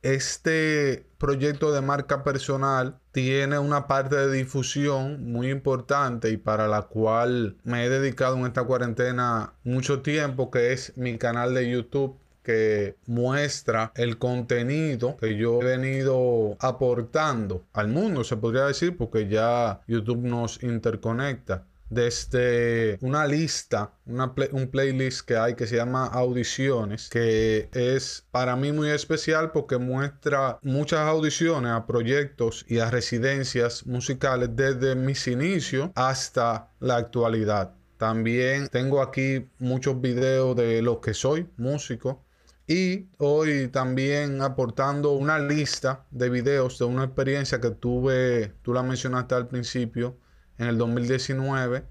Este 0.00 1.10
proyecto 1.18 1.72
de 1.72 1.80
marca 1.80 2.24
personal 2.24 3.00
tiene 3.12 3.58
una 3.58 3.86
parte 3.86 4.16
de 4.16 4.32
difusión 4.32 5.32
muy 5.32 5.50
importante 5.50 6.30
y 6.30 6.36
para 6.36 6.66
la 6.66 6.82
cual 6.82 7.56
me 7.62 7.84
he 7.84 7.88
dedicado 7.88 8.36
en 8.36 8.46
esta 8.46 8.64
cuarentena 8.64 9.54
mucho 9.62 10.02
tiempo, 10.02 10.50
que 10.50 10.72
es 10.72 10.94
mi 10.96 11.16
canal 11.16 11.54
de 11.54 11.70
YouTube 11.70 12.18
que 12.44 12.96
muestra 13.06 13.92
el 13.96 14.18
contenido 14.18 15.16
que 15.16 15.36
yo 15.36 15.60
he 15.62 15.64
venido 15.64 16.56
aportando 16.60 17.64
al 17.72 17.88
mundo, 17.88 18.22
se 18.22 18.36
podría 18.36 18.66
decir, 18.66 18.96
porque 18.96 19.28
ya 19.28 19.80
YouTube 19.88 20.22
nos 20.22 20.62
interconecta 20.62 21.66
desde 21.94 22.98
una 23.00 23.26
lista, 23.26 23.92
un 24.06 24.68
playlist 24.70 25.26
que 25.26 25.36
hay 25.36 25.54
que 25.54 25.66
se 25.66 25.76
llama 25.76 26.06
Audiciones, 26.06 27.08
que 27.08 27.68
es 27.72 28.26
para 28.30 28.56
mí 28.56 28.72
muy 28.72 28.90
especial 28.90 29.52
porque 29.52 29.78
muestra 29.78 30.58
muchas 30.62 31.00
audiciones 31.00 31.72
a 31.72 31.86
proyectos 31.86 32.64
y 32.68 32.78
a 32.78 32.90
residencias 32.90 33.86
musicales 33.86 34.50
desde 34.54 34.94
mis 34.96 35.26
inicios 35.28 35.90
hasta 35.94 36.70
la 36.80 36.96
actualidad. 36.96 37.74
También 37.96 38.68
tengo 38.68 39.00
aquí 39.00 39.48
muchos 39.58 40.00
videos 40.00 40.56
de 40.56 40.82
lo 40.82 41.00
que 41.00 41.14
soy, 41.14 41.48
músico. 41.56 42.23
Y 42.66 43.08
hoy 43.18 43.68
también 43.68 44.40
aportando 44.40 45.12
una 45.12 45.38
lista 45.38 46.06
de 46.10 46.30
videos 46.30 46.78
de 46.78 46.86
una 46.86 47.04
experiencia 47.04 47.60
que 47.60 47.70
tuve, 47.70 48.54
tú 48.62 48.72
la 48.72 48.82
mencionaste 48.82 49.34
al 49.34 49.48
principio, 49.48 50.16
en 50.58 50.68
el 50.68 50.78
2019 50.78 51.84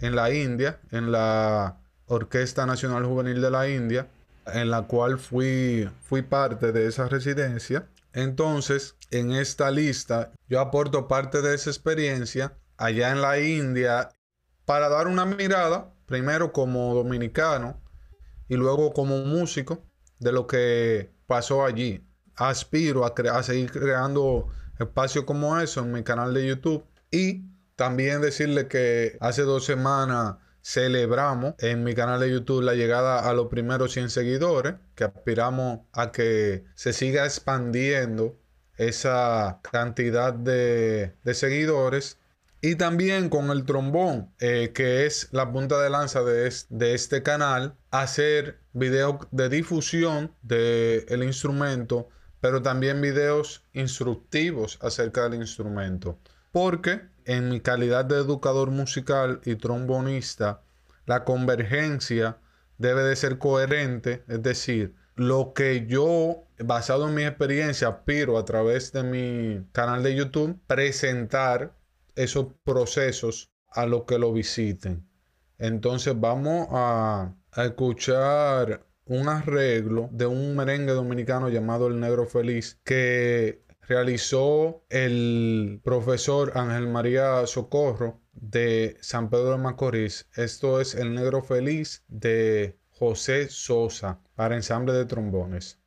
en 0.00 0.16
la 0.16 0.32
India, 0.32 0.80
en 0.90 1.12
la 1.12 1.78
Orquesta 2.06 2.66
Nacional 2.66 3.04
Juvenil 3.04 3.40
de 3.40 3.50
la 3.50 3.68
India, 3.68 4.08
en 4.46 4.70
la 4.70 4.82
cual 4.82 5.18
fui, 5.18 5.90
fui 6.02 6.22
parte 6.22 6.72
de 6.72 6.86
esa 6.86 7.08
residencia. 7.08 7.88
Entonces, 8.12 8.96
en 9.10 9.32
esta 9.32 9.70
lista, 9.70 10.32
yo 10.48 10.60
aporto 10.60 11.08
parte 11.08 11.42
de 11.42 11.54
esa 11.54 11.70
experiencia 11.70 12.56
allá 12.76 13.10
en 13.10 13.20
la 13.20 13.38
India 13.40 14.10
para 14.64 14.88
dar 14.88 15.08
una 15.08 15.24
mirada, 15.24 15.92
primero 16.06 16.52
como 16.52 16.94
dominicano 16.94 17.80
y 18.48 18.56
luego 18.56 18.92
como 18.92 19.18
músico, 19.24 19.84
de 20.18 20.32
lo 20.32 20.46
que 20.46 21.10
pasó 21.26 21.64
allí. 21.64 22.04
Aspiro 22.36 23.04
a, 23.04 23.14
a 23.32 23.42
seguir 23.42 23.70
creando 23.70 24.48
espacios 24.78 25.24
como 25.24 25.58
eso 25.58 25.80
en 25.80 25.92
mi 25.92 26.02
canal 26.02 26.34
de 26.34 26.46
YouTube 26.46 26.84
y 27.10 27.44
también 27.76 28.20
decirle 28.20 28.68
que 28.68 29.16
hace 29.20 29.42
dos 29.42 29.64
semanas 29.64 30.36
celebramos 30.62 31.54
en 31.60 31.82
mi 31.82 31.94
canal 31.94 32.20
de 32.20 32.30
YouTube 32.30 32.62
la 32.62 32.74
llegada 32.74 33.20
a 33.20 33.32
los 33.32 33.46
primeros 33.46 33.92
100 33.92 34.10
seguidores, 34.10 34.74
que 34.94 35.04
aspiramos 35.04 35.80
a 35.92 36.12
que 36.12 36.64
se 36.74 36.92
siga 36.92 37.24
expandiendo 37.24 38.36
esa 38.76 39.60
cantidad 39.62 40.32
de, 40.32 41.14
seguidores. 41.32 42.18
Y 42.60 42.74
también 42.74 43.28
con 43.28 43.50
el 43.50 43.64
trombón, 43.64 44.32
eh, 44.40 44.72
que 44.74 45.06
es 45.06 45.28
la 45.30 45.52
punta 45.52 45.80
de 45.80 45.90
lanza 45.90 46.24
de, 46.24 46.48
este 46.94 47.22
canal, 47.22 47.76
hacer 47.92 48.58
videos 48.72 49.28
de 49.30 49.48
difusión 49.48 50.32
del 50.42 51.22
instrumento, 51.22 52.08
pero 52.40 52.60
también 52.60 53.00
videos 53.00 53.64
instructivos 53.74 54.78
acerca 54.82 55.28
del 55.28 55.34
instrumento. 55.34 56.18
Porque 56.50 57.02
en 57.24 57.48
mi 57.48 57.60
calidad 57.60 58.04
de 58.04 58.16
educador 58.16 58.70
musical 58.72 59.40
y 59.44 59.54
trombonista, 59.54 60.62
la 61.06 61.24
convergencia 61.24 62.38
debe 62.78 63.02
de 63.02 63.14
ser 63.14 63.38
coherente, 63.38 64.24
es 64.26 64.42
decir, 64.42 64.94
lo 65.14 65.52
que 65.52 65.86
yo, 65.86 66.44
basado 66.58 67.08
en 67.08 67.14
mi 67.14 67.24
experiencia, 67.24 67.88
aspiro 67.88 68.36
a 68.38 68.44
través 68.44 68.92
de 68.92 69.02
mi 69.02 69.64
canal 69.72 70.02
de 70.02 70.14
YouTube, 70.14 70.58
presentar 70.66 71.72
esos 72.18 72.48
procesos 72.64 73.52
a 73.70 73.86
los 73.86 74.04
que 74.04 74.18
lo 74.18 74.32
visiten. 74.32 75.08
Entonces 75.58 76.18
vamos 76.18 76.68
a, 76.70 77.34
escuchar 77.56 78.86
un 79.06 79.28
arreglo 79.28 80.08
de 80.12 80.26
un 80.26 80.54
merengue 80.54 80.92
dominicano 80.92 81.48
llamado 81.48 81.88
El 81.88 81.98
Negro 81.98 82.26
Feliz 82.26 82.78
que 82.84 83.64
realizó 83.82 84.84
el 84.90 85.80
profesor 85.82 86.52
Ángel 86.54 86.88
María 86.88 87.44
Socorro 87.46 88.20
de 88.32 88.96
San 89.00 89.30
Pedro 89.30 89.52
de 89.52 89.58
Macorís. 89.58 90.28
Esto 90.36 90.80
es 90.80 90.94
El 90.94 91.14
Negro 91.14 91.42
Feliz 91.42 92.04
de 92.06 92.78
José 92.90 93.48
Sosa 93.48 94.20
para 94.34 94.56
ensamble 94.56 94.92
de 94.92 95.06
trombones. 95.06 95.77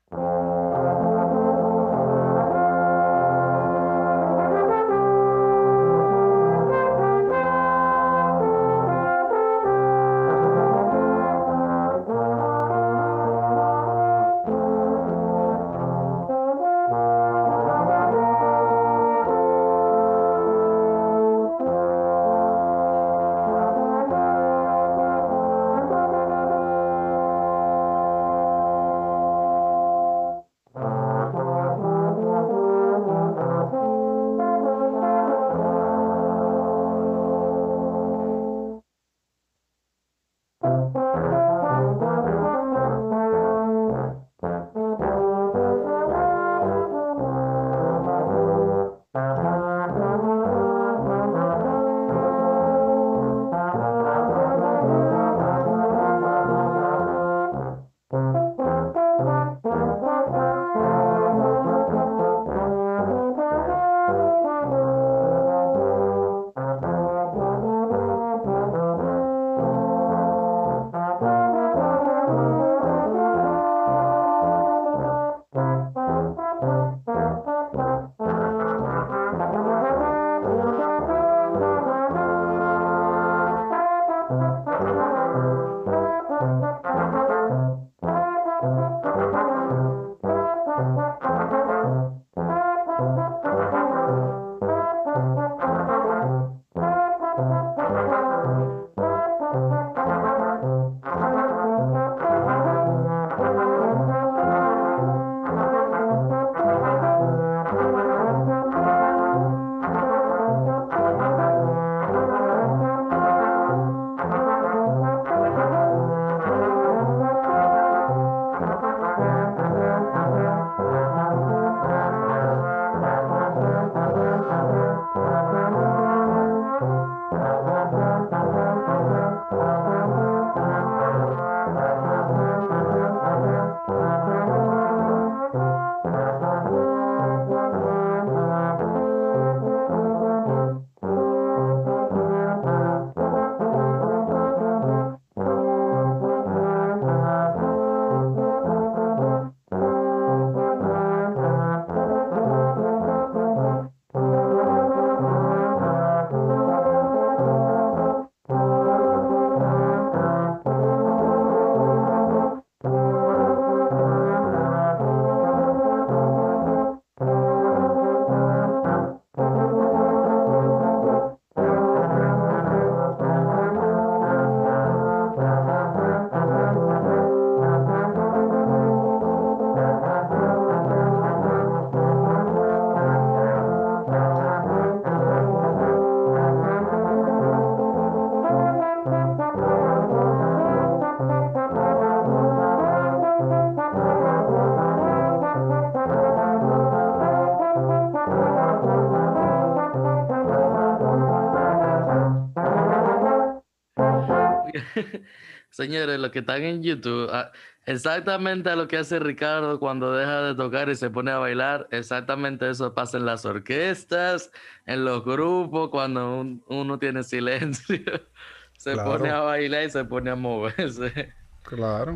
Señores, 205.72 206.20
los 206.20 206.32
que 206.32 206.40
están 206.40 206.62
en 206.64 206.84
YouTube, 206.84 207.30
ah, 207.32 207.52
exactamente 207.86 208.70
a 208.70 208.76
lo 208.76 208.88
que 208.88 208.98
hace 208.98 209.20
Ricardo 209.20 209.80
cuando 209.80 210.14
deja 210.14 210.42
de 210.44 210.56
tocar 210.56 210.90
y 210.90 210.96
se 210.96 211.10
pone 211.10 211.32
a 211.32 211.38
bailar, 211.38 211.88
exactamente 211.92 212.70
eso 212.70 212.94
pasa 212.94 213.18
en 213.18 213.26
las 213.26 213.46
orquestas, 213.46 214.52
en 214.86 215.06
los 215.06 215.24
grupos, 215.24 215.90
cuando 215.90 216.46
uno 216.68 217.00
tiene 217.00 217.24
silencio, 217.24 217.98
se 218.78 218.96
pone 218.98 219.30
a 219.30 219.40
bailar 219.40 219.86
y 219.86 219.90
se 219.90 220.04
pone 220.04 220.30
a 220.30 220.36
moverse. 220.36 221.34
Claro. 221.64 222.16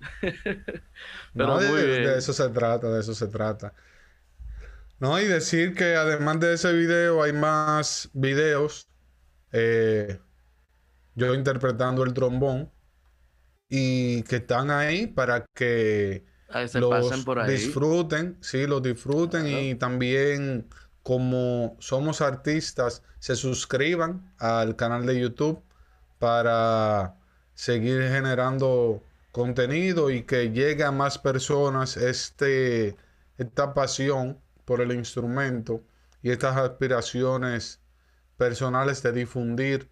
Pero 1.34 1.58
de, 1.58 2.16
eso 2.16 2.32
se 2.32 2.48
trata, 2.50 2.88
de 2.88 3.00
eso 3.00 3.12
se 3.12 3.26
trata. 3.26 3.74
No, 5.00 5.20
y 5.20 5.24
decir 5.24 5.74
que 5.74 5.96
además 5.96 6.38
de 6.38 6.54
ese 6.54 6.72
video 6.72 7.22
hay 7.22 7.32
más 7.32 8.08
videos. 8.12 8.88
Eh, 9.52 10.18
yo 11.18 11.34
interpretando 11.34 12.04
el 12.04 12.14
trombón. 12.14 12.70
Y 13.68 14.22
que 14.22 14.36
están 14.36 14.70
ahí 14.70 15.06
para 15.06 15.44
que 15.54 16.24
los 16.74 17.26
disfruten, 17.46 18.38
sí, 18.40 18.66
los 18.66 18.82
disfruten 18.82 19.46
y 19.46 19.74
también 19.74 20.66
como 21.02 21.76
somos 21.78 22.22
artistas, 22.22 23.02
se 23.18 23.36
suscriban 23.36 24.32
al 24.38 24.76
canal 24.76 25.04
de 25.04 25.20
YouTube 25.20 25.62
para 26.18 27.16
seguir 27.54 28.02
generando 28.02 29.02
contenido 29.32 30.10
y 30.10 30.22
que 30.22 30.50
llegue 30.50 30.84
a 30.84 30.90
más 30.90 31.18
personas 31.18 31.96
este, 31.96 32.96
esta 33.36 33.74
pasión 33.74 34.38
por 34.64 34.80
el 34.80 34.92
instrumento 34.92 35.82
y 36.22 36.30
estas 36.30 36.56
aspiraciones 36.56 37.80
personales 38.36 39.02
de 39.02 39.12
difundir 39.12 39.88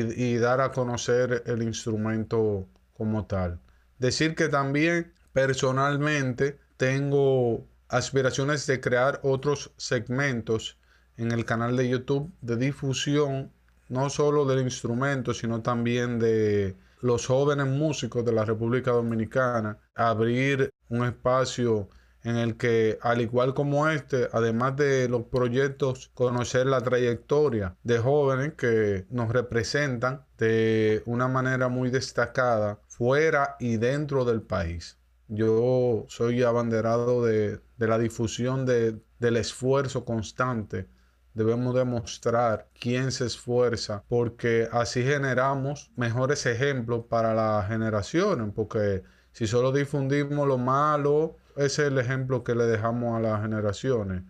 y, 0.00 0.36
dar 0.36 0.60
a 0.60 0.72
conocer 0.72 1.42
el 1.46 1.62
instrumento 1.62 2.66
como 2.96 3.26
tal. 3.26 3.60
Decir 3.98 4.34
que 4.34 4.48
también 4.48 5.12
personalmente 5.32 6.58
tengo 6.76 7.66
aspiraciones 7.88 8.66
de 8.66 8.80
crear 8.80 9.20
otros 9.22 9.72
segmentos 9.76 10.78
en 11.16 11.30
el 11.32 11.44
canal 11.44 11.76
de 11.76 11.88
YouTube 11.88 12.32
de 12.40 12.56
difusión, 12.56 13.52
no 13.88 14.10
solo 14.10 14.44
del 14.46 14.60
instrumento, 14.60 15.32
sino 15.32 15.62
también 15.62 16.18
de 16.18 16.76
los 17.00 17.26
jóvenes 17.26 17.66
músicos 17.66 18.24
de 18.24 18.32
la 18.32 18.44
República 18.44 18.90
Dominicana, 18.90 19.78
abrir 19.94 20.70
un 20.88 21.04
espacio 21.04 21.88
en 22.24 22.36
el 22.36 22.56
que, 22.56 22.98
al 23.02 23.20
igual 23.20 23.54
como 23.54 23.88
este, 23.88 24.28
además 24.32 24.76
de 24.76 25.08
los 25.08 25.24
proyectos, 25.24 26.10
conocer 26.14 26.66
la 26.66 26.80
trayectoria 26.80 27.76
de 27.84 27.98
jóvenes 27.98 28.54
que 28.54 29.06
nos 29.10 29.30
representan 29.30 30.24
de 30.38 31.02
una 31.06 31.28
manera 31.28 31.68
muy 31.68 31.90
destacada 31.90 32.80
fuera 32.88 33.56
y 33.60 33.76
dentro 33.76 34.24
del 34.24 34.42
país. 34.42 34.98
Yo 35.28 36.06
soy 36.08 36.42
abanderado 36.42 37.24
de, 37.24 37.60
la 37.78 37.98
difusión 37.98 38.66
del 38.66 39.36
esfuerzo 39.36 40.04
constante 40.04 40.88
debemos 41.34 41.74
demostrar 41.74 42.68
quién 42.80 43.10
se 43.12 43.26
esfuerza 43.26 44.04
porque 44.08 44.68
así 44.72 45.02
generamos 45.02 45.90
mejores 45.96 46.46
ejemplos 46.46 47.04
para 47.08 47.34
las 47.34 47.68
generaciones 47.68 48.52
porque 48.54 49.02
si 49.32 49.46
solo 49.48 49.72
difundimos 49.72 50.46
lo 50.46 50.58
malo 50.58 51.36
ese 51.56 51.82
es 51.82 51.88
el 51.88 51.98
ejemplo 51.98 52.44
que 52.44 52.54
le 52.54 52.64
dejamos 52.64 53.16
a 53.16 53.20
las 53.20 53.42
generaciones. 53.42 54.22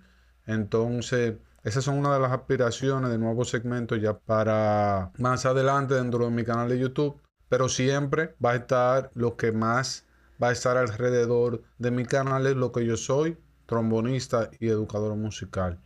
Entonces 0.46 1.36
esas 1.62 1.84
son 1.84 1.98
una 1.98 2.14
de 2.14 2.20
las 2.20 2.32
aspiraciones 2.32 3.10
de 3.10 3.18
nuevos 3.18 3.50
segmentos 3.50 4.00
ya 4.00 4.18
para 4.18 5.12
más 5.18 5.46
adelante 5.46 5.94
dentro 5.94 6.26
de 6.26 6.30
mi 6.30 6.44
canal 6.44 6.68
de 6.68 6.78
YouTube 6.78 7.20
pero 7.48 7.68
siempre 7.68 8.34
va 8.44 8.50
a 8.50 8.56
estar 8.56 9.10
lo 9.14 9.36
que 9.36 9.52
más 9.52 10.06
va 10.42 10.48
a 10.48 10.52
estar 10.52 10.76
alrededor 10.76 11.62
de 11.78 11.90
mi 11.90 12.04
canal 12.04 12.46
es 12.46 12.56
lo 12.56 12.72
que 12.72 12.84
yo 12.84 12.96
soy 12.96 13.38
trombonista 13.66 14.50
y 14.58 14.68
educador 14.68 15.14
musical. 15.16 15.80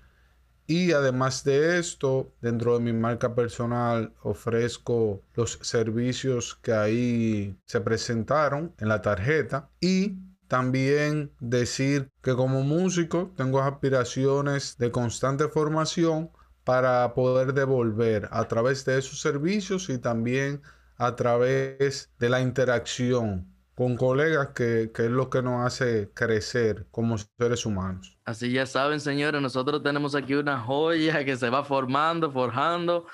Y 0.67 0.93
además 0.93 1.45
de 1.45 1.79
esto, 1.79 2.33
dentro 2.41 2.75
de 2.75 2.85
mi 2.85 2.93
marca 2.93 3.35
personal 3.35 4.15
ofrezco 4.23 5.23
los 5.35 5.59
servicios 5.63 6.55
que 6.57 6.73
ahí 6.73 7.59
se 7.67 7.81
presentaron 7.81 8.75
en 8.79 8.89
la 8.89 9.01
tarjeta 9.01 9.71
y 9.81 10.19
también 10.49 11.33
decir 11.41 12.11
que 12.23 12.35
como 12.35 12.63
músico 12.63 13.33
tengo 13.37 13.61
aspiraciones 13.61 14.77
de 14.79 14.91
constante 14.91 15.49
formación 15.49 16.31
para 16.65 17.15
poder 17.15 17.55
devolver 17.55 18.29
a 18.33 18.49
través 18.49 18.85
de 18.85 18.99
esos 18.99 19.21
servicios 19.21 19.89
y 19.89 19.99
también 19.99 20.63
a 20.97 21.15
través 21.17 22.11
de 22.19 22.29
la 22.29 22.41
interacción 22.41 23.47
con 23.75 23.97
colegas 23.97 24.49
que, 24.57 24.91
es 24.93 25.11
lo 25.11 25.31
que 25.31 25.41
nos 25.41 25.65
hace 25.65 26.11
crecer 26.13 26.89
como 26.91 27.17
seres 27.17 27.65
humanos. 27.65 28.19
Así 28.25 28.51
ya 28.51 28.67
saben, 28.67 28.99
señores, 28.99 29.41
nosotros 29.41 29.85
tenemos 29.85 30.17
aquí 30.17 30.35
una 30.35 30.59
joya 30.59 31.25
que 31.25 31.37
se 31.37 31.49
va 31.49 31.63
formando, 31.63 32.33
forjando 32.33 33.07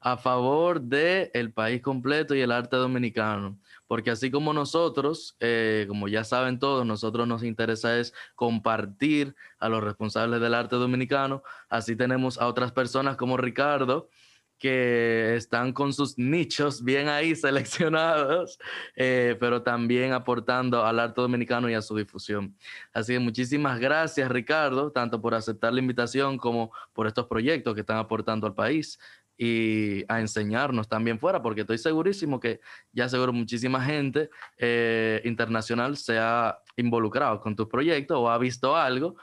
a 0.00 0.16
favor 0.16 0.80
del 0.80 1.30
el 1.34 1.52
país 1.52 1.80
completo 1.80 2.34
y 2.34 2.40
el 2.40 2.50
arte 2.50 2.76
dominicano. 2.76 3.60
Porque 3.92 4.10
así 4.10 4.30
como 4.30 4.54
nosotros, 4.54 5.36
eh, 5.38 5.84
como 5.86 6.08
ya 6.08 6.24
saben 6.24 6.58
todos, 6.58 6.86
nosotros 6.86 7.28
nos 7.28 7.42
interesa 7.42 7.98
es 7.98 8.14
compartir 8.34 9.36
a 9.58 9.68
los 9.68 9.84
responsables 9.84 10.40
del 10.40 10.54
arte 10.54 10.76
dominicano. 10.76 11.42
Así 11.68 11.94
tenemos 11.94 12.38
a 12.38 12.46
otras 12.46 12.72
personas 12.72 13.18
como 13.18 13.36
Ricardo, 13.36 14.08
que 14.58 15.34
están 15.36 15.74
con 15.74 15.92
sus 15.92 16.16
nichos 16.16 16.82
bien 16.82 17.08
ahí 17.08 17.36
seleccionados, 17.36 18.58
eh, 18.96 19.36
pero 19.38 19.62
también 19.62 20.14
aportando 20.14 20.86
al 20.86 20.98
arte 20.98 21.20
dominicano 21.20 21.68
y 21.68 21.74
a 21.74 21.82
su 21.82 21.94
difusión. 21.94 22.56
Así 22.94 23.12
que 23.12 23.18
muchísimas 23.18 23.78
gracias, 23.78 24.30
Ricardo, 24.30 24.90
tanto 24.90 25.20
por 25.20 25.34
aceptar 25.34 25.70
la 25.74 25.80
invitación 25.80 26.38
como 26.38 26.72
por 26.94 27.06
estos 27.06 27.26
proyectos 27.26 27.74
que 27.74 27.80
están 27.80 27.98
aportando 27.98 28.46
al 28.46 28.54
país 28.54 28.98
y 29.44 30.04
a 30.06 30.20
enseñarnos 30.20 30.88
también 30.88 31.18
fuera, 31.18 31.42
porque 31.42 31.62
estoy 31.62 31.76
segurísimo 31.76 32.38
que 32.38 32.60
ya 32.92 33.08
seguro 33.08 33.32
muchísima 33.32 33.84
gente 33.84 34.30
eh, 34.56 35.20
internacional 35.24 35.96
se 35.96 36.16
ha 36.16 36.60
involucrado 36.76 37.40
con 37.40 37.56
tu 37.56 37.68
proyecto 37.68 38.20
o 38.20 38.30
ha 38.30 38.38
visto 38.38 38.76
algo 38.76 39.16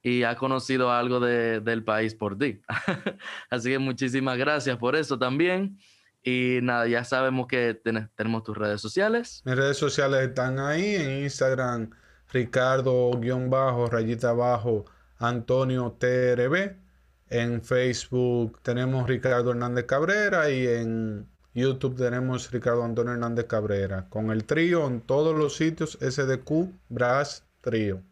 y 0.00 0.22
ha 0.22 0.36
conocido 0.36 0.92
algo 0.92 1.18
del 1.18 1.82
país 1.82 2.14
por 2.14 2.38
ti. 2.38 2.62
Así 3.50 3.70
que 3.70 3.80
muchísimas 3.80 4.38
gracias 4.38 4.76
por 4.76 4.94
eso 4.94 5.18
también. 5.18 5.76
Y 6.22 6.60
nada, 6.62 6.86
ya 6.86 7.02
sabemos 7.02 7.48
que 7.48 7.74
tenemos 8.14 8.44
tus 8.44 8.56
redes 8.56 8.80
sociales. 8.80 9.42
Mis 9.44 9.56
redes 9.56 9.76
sociales 9.76 10.28
están 10.28 10.60
ahí 10.60 10.94
en 10.94 11.24
Instagram, 11.24 11.90
Ricardo-bajo, 12.32 13.86
rayita 13.88 14.30
abajo, 14.30 14.84
Antonio 15.18 15.96
TRB. 15.98 16.83
En 17.30 17.62
Facebook 17.62 18.60
tenemos 18.62 19.08
Ricardo 19.08 19.50
Hernández 19.50 19.86
Cabrera 19.86 20.50
y 20.50 20.66
en 20.66 21.26
YouTube 21.54 21.96
tenemos 21.96 22.50
Ricardo 22.50 22.84
Antonio 22.84 23.12
Hernández 23.12 23.46
Cabrera. 23.46 24.08
Con 24.08 24.30
el 24.30 24.44
trío 24.44 24.86
en 24.86 25.00
todos 25.00 25.36
los 25.36 25.56
sitios 25.56 25.98
SDQ 26.00 26.72
Brass 26.88 27.44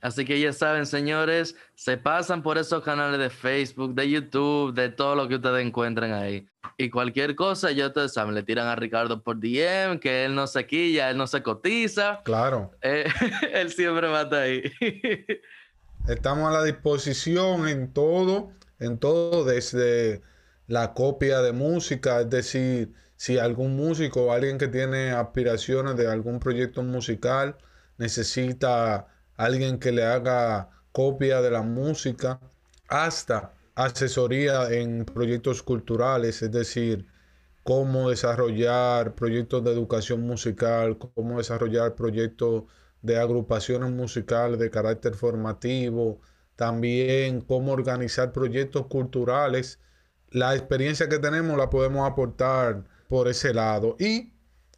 Así 0.00 0.24
que 0.24 0.40
ya 0.40 0.52
saben, 0.52 0.86
señores, 0.86 1.54
se 1.74 1.98
pasan 1.98 2.42
por 2.42 2.56
esos 2.56 2.82
canales 2.82 3.20
de 3.20 3.28
Facebook, 3.28 3.94
de 3.94 4.08
YouTube, 4.08 4.72
de 4.72 4.88
todo 4.88 5.14
lo 5.14 5.28
que 5.28 5.34
ustedes 5.34 5.66
encuentren 5.66 6.12
ahí. 6.12 6.48
Y 6.78 6.88
cualquier 6.88 7.34
cosa, 7.34 7.70
ya 7.70 7.88
ustedes 7.88 8.14
saben, 8.14 8.34
le 8.34 8.42
tiran 8.42 8.66
a 8.66 8.76
Ricardo 8.76 9.22
por 9.22 9.38
DM, 9.38 9.98
que 10.00 10.24
él 10.24 10.34
no 10.34 10.46
se 10.46 10.66
quilla, 10.66 11.10
él 11.10 11.18
no 11.18 11.26
se 11.26 11.42
cotiza. 11.42 12.22
Claro. 12.24 12.70
Eh, 12.80 13.04
él 13.52 13.70
siempre 13.70 14.08
va 14.08 14.20
a 14.20 14.22
estar 14.22 14.42
ahí. 14.42 14.62
Estamos 16.08 16.48
a 16.48 16.58
la 16.58 16.64
disposición 16.64 17.68
en 17.68 17.92
todo, 17.92 18.52
en 18.82 18.98
todo, 18.98 19.44
desde 19.44 20.22
la 20.66 20.94
copia 20.94 21.40
de 21.42 21.52
música, 21.52 22.20
es 22.20 22.30
decir, 22.30 22.92
si 23.16 23.38
algún 23.38 23.76
músico 23.76 24.24
o 24.26 24.32
alguien 24.32 24.58
que 24.58 24.68
tiene 24.68 25.12
aspiraciones 25.12 25.96
de 25.96 26.08
algún 26.08 26.40
proyecto 26.40 26.82
musical 26.82 27.56
necesita 27.98 29.06
alguien 29.36 29.78
que 29.78 29.92
le 29.92 30.04
haga 30.04 30.70
copia 30.92 31.40
de 31.40 31.50
la 31.50 31.62
música, 31.62 32.40
hasta 32.88 33.52
asesoría 33.74 34.70
en 34.70 35.04
proyectos 35.04 35.62
culturales, 35.62 36.42
es 36.42 36.52
decir, 36.52 37.06
cómo 37.62 38.10
desarrollar 38.10 39.14
proyectos 39.14 39.64
de 39.64 39.72
educación 39.72 40.22
musical, 40.22 40.98
cómo 40.98 41.38
desarrollar 41.38 41.94
proyectos 41.94 42.64
de 43.02 43.18
agrupaciones 43.18 43.90
musicales 43.90 44.58
de 44.58 44.70
carácter 44.70 45.14
formativo, 45.14 46.20
también 46.56 47.40
cómo 47.40 47.72
organizar 47.72 48.32
proyectos 48.32 48.86
culturales. 48.86 49.80
La 50.30 50.54
experiencia 50.54 51.08
que 51.08 51.18
tenemos 51.18 51.56
la 51.56 51.70
podemos 51.70 52.08
aportar 52.08 52.84
por 53.08 53.28
ese 53.28 53.52
lado. 53.52 53.96
Y 53.98 54.32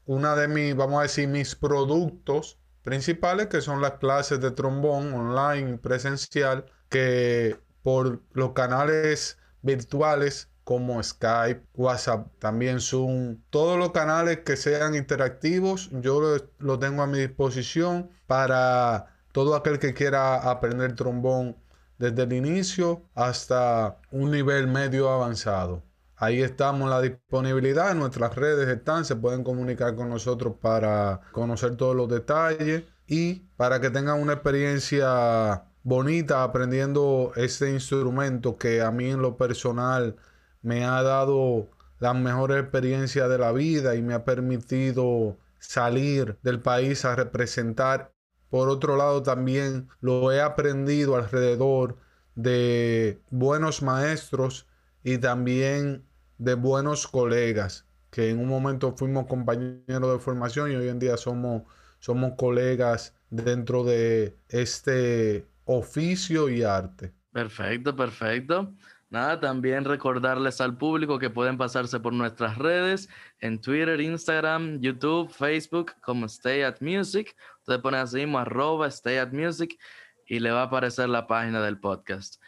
una 0.06 0.34
de 0.34 0.48
mis, 0.48 0.74
vamos 0.74 0.98
a 0.98 1.02
decir, 1.02 1.28
mis 1.28 1.54
productos 1.54 2.58
principales, 2.82 3.46
que 3.46 3.60
son 3.60 3.80
las 3.80 3.92
clases 3.92 4.40
de 4.40 4.50
trombón 4.50 5.12
online 5.14 5.78
presencial, 5.78 6.66
que 6.88 7.56
por 7.82 8.22
los 8.32 8.52
canales 8.52 9.38
virtuales 9.62 10.48
como 10.64 11.02
Skype, 11.02 11.62
WhatsApp, 11.74 12.28
también 12.38 12.80
Zoom, 12.80 13.38
todos 13.50 13.78
los 13.78 13.92
canales 13.92 14.38
que 14.40 14.56
sean 14.56 14.94
interactivos, 14.94 15.90
yo 15.92 16.38
lo, 16.58 16.78
tengo 16.78 17.02
a 17.02 17.06
mi 17.06 17.18
disposición 17.18 18.10
para 18.26 19.14
todo 19.32 19.54
aquel 19.54 19.78
que 19.78 19.92
quiera 19.94 20.36
aprender 20.50 20.94
trombón 20.94 21.56
desde 22.04 22.24
el 22.24 22.32
inicio 22.34 23.02
hasta 23.14 23.98
un 24.10 24.30
nivel 24.30 24.66
medio 24.66 25.10
avanzado. 25.10 25.82
Ahí 26.16 26.42
estamos 26.42 26.88
la 26.88 27.00
disponibilidad, 27.00 27.94
nuestras 27.94 28.34
redes 28.36 28.68
están, 28.68 29.04
se 29.04 29.16
pueden 29.16 29.42
comunicar 29.42 29.94
con 29.96 30.10
nosotros 30.10 30.54
para 30.60 31.22
conocer 31.32 31.76
todos 31.76 31.96
los 31.96 32.08
detalles 32.08 32.84
y 33.06 33.46
para 33.56 33.80
que 33.80 33.90
tengan 33.90 34.20
una 34.20 34.34
experiencia 34.34 35.64
bonita 35.82 36.42
aprendiendo 36.42 37.32
este 37.36 37.72
instrumento 37.72 38.56
que 38.56 38.80
a 38.80 38.90
mí 38.90 39.10
en 39.10 39.22
lo 39.22 39.36
personal 39.36 40.16
me 40.62 40.84
ha 40.84 41.02
dado 41.02 41.68
la 41.98 42.14
mejor 42.14 42.52
experiencia 42.52 43.28
de 43.28 43.38
la 43.38 43.52
vida 43.52 43.94
y 43.94 44.02
me 44.02 44.14
ha 44.14 44.24
permitido 44.24 45.36
salir 45.58 46.38
del 46.42 46.60
país 46.60 47.04
a 47.04 47.16
representar. 47.16 48.13
Por 48.54 48.68
otro 48.68 48.96
lado, 48.96 49.20
también 49.20 49.88
lo 50.00 50.30
he 50.30 50.40
aprendido 50.40 51.16
alrededor 51.16 51.96
de 52.36 53.18
buenos 53.28 53.82
maestros 53.82 54.68
y 55.02 55.18
también 55.18 56.04
de 56.38 56.54
buenos 56.54 57.08
colegas, 57.08 57.84
que 58.12 58.30
en 58.30 58.38
un 58.38 58.46
momento 58.46 58.94
fuimos 58.96 59.26
compañeros 59.26 60.12
de 60.12 60.18
formación 60.20 60.70
y 60.70 60.76
hoy 60.76 60.86
en 60.86 61.00
día 61.00 61.16
somos, 61.16 61.64
somos 61.98 62.34
colegas 62.38 63.16
dentro 63.28 63.82
de 63.82 64.36
este 64.48 65.48
oficio 65.64 66.48
y 66.48 66.62
arte. 66.62 67.12
Perfecto, 67.32 67.96
perfecto. 67.96 68.72
Nada, 69.14 69.38
también 69.38 69.84
recordarles 69.84 70.60
al 70.60 70.76
público 70.76 71.20
que 71.20 71.30
pueden 71.30 71.56
pasarse 71.56 72.00
por 72.00 72.12
nuestras 72.12 72.58
redes 72.58 73.08
en 73.38 73.60
Twitter, 73.60 74.00
Instagram, 74.00 74.80
YouTube, 74.80 75.30
Facebook 75.30 75.92
como 76.02 76.26
Stay 76.26 76.62
at 76.62 76.80
Music. 76.80 77.36
Ustedes 77.60 77.80
ponen 77.80 78.00
así 78.00 78.16
mismo 78.16 78.40
arroba 78.40 78.88
Stay 78.88 79.18
at 79.18 79.30
Music 79.30 79.78
y 80.26 80.40
le 80.40 80.50
va 80.50 80.62
a 80.62 80.64
aparecer 80.64 81.08
la 81.08 81.28
página 81.28 81.62
del 81.62 81.78
podcast. 81.78 82.42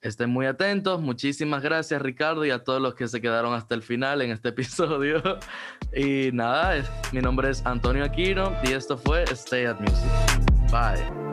Estén 0.00 0.30
muy 0.30 0.46
atentos. 0.46 1.00
Muchísimas 1.00 1.60
gracias, 1.60 2.00
Ricardo, 2.00 2.44
y 2.44 2.52
a 2.52 2.62
todos 2.62 2.80
los 2.80 2.94
que 2.94 3.08
se 3.08 3.20
quedaron 3.20 3.52
hasta 3.52 3.74
el 3.74 3.82
final 3.82 4.22
en 4.22 4.30
este 4.30 4.48
episodio. 4.50 5.20
Y 5.92 6.30
nada, 6.32 6.84
mi 7.10 7.20
nombre 7.20 7.50
es 7.50 7.66
Antonio 7.66 8.04
Aquino 8.04 8.52
y 8.62 8.74
esto 8.74 8.96
fue 8.96 9.24
Stay 9.24 9.64
at 9.64 9.80
Music. 9.80 10.70
Bye. 10.70 11.25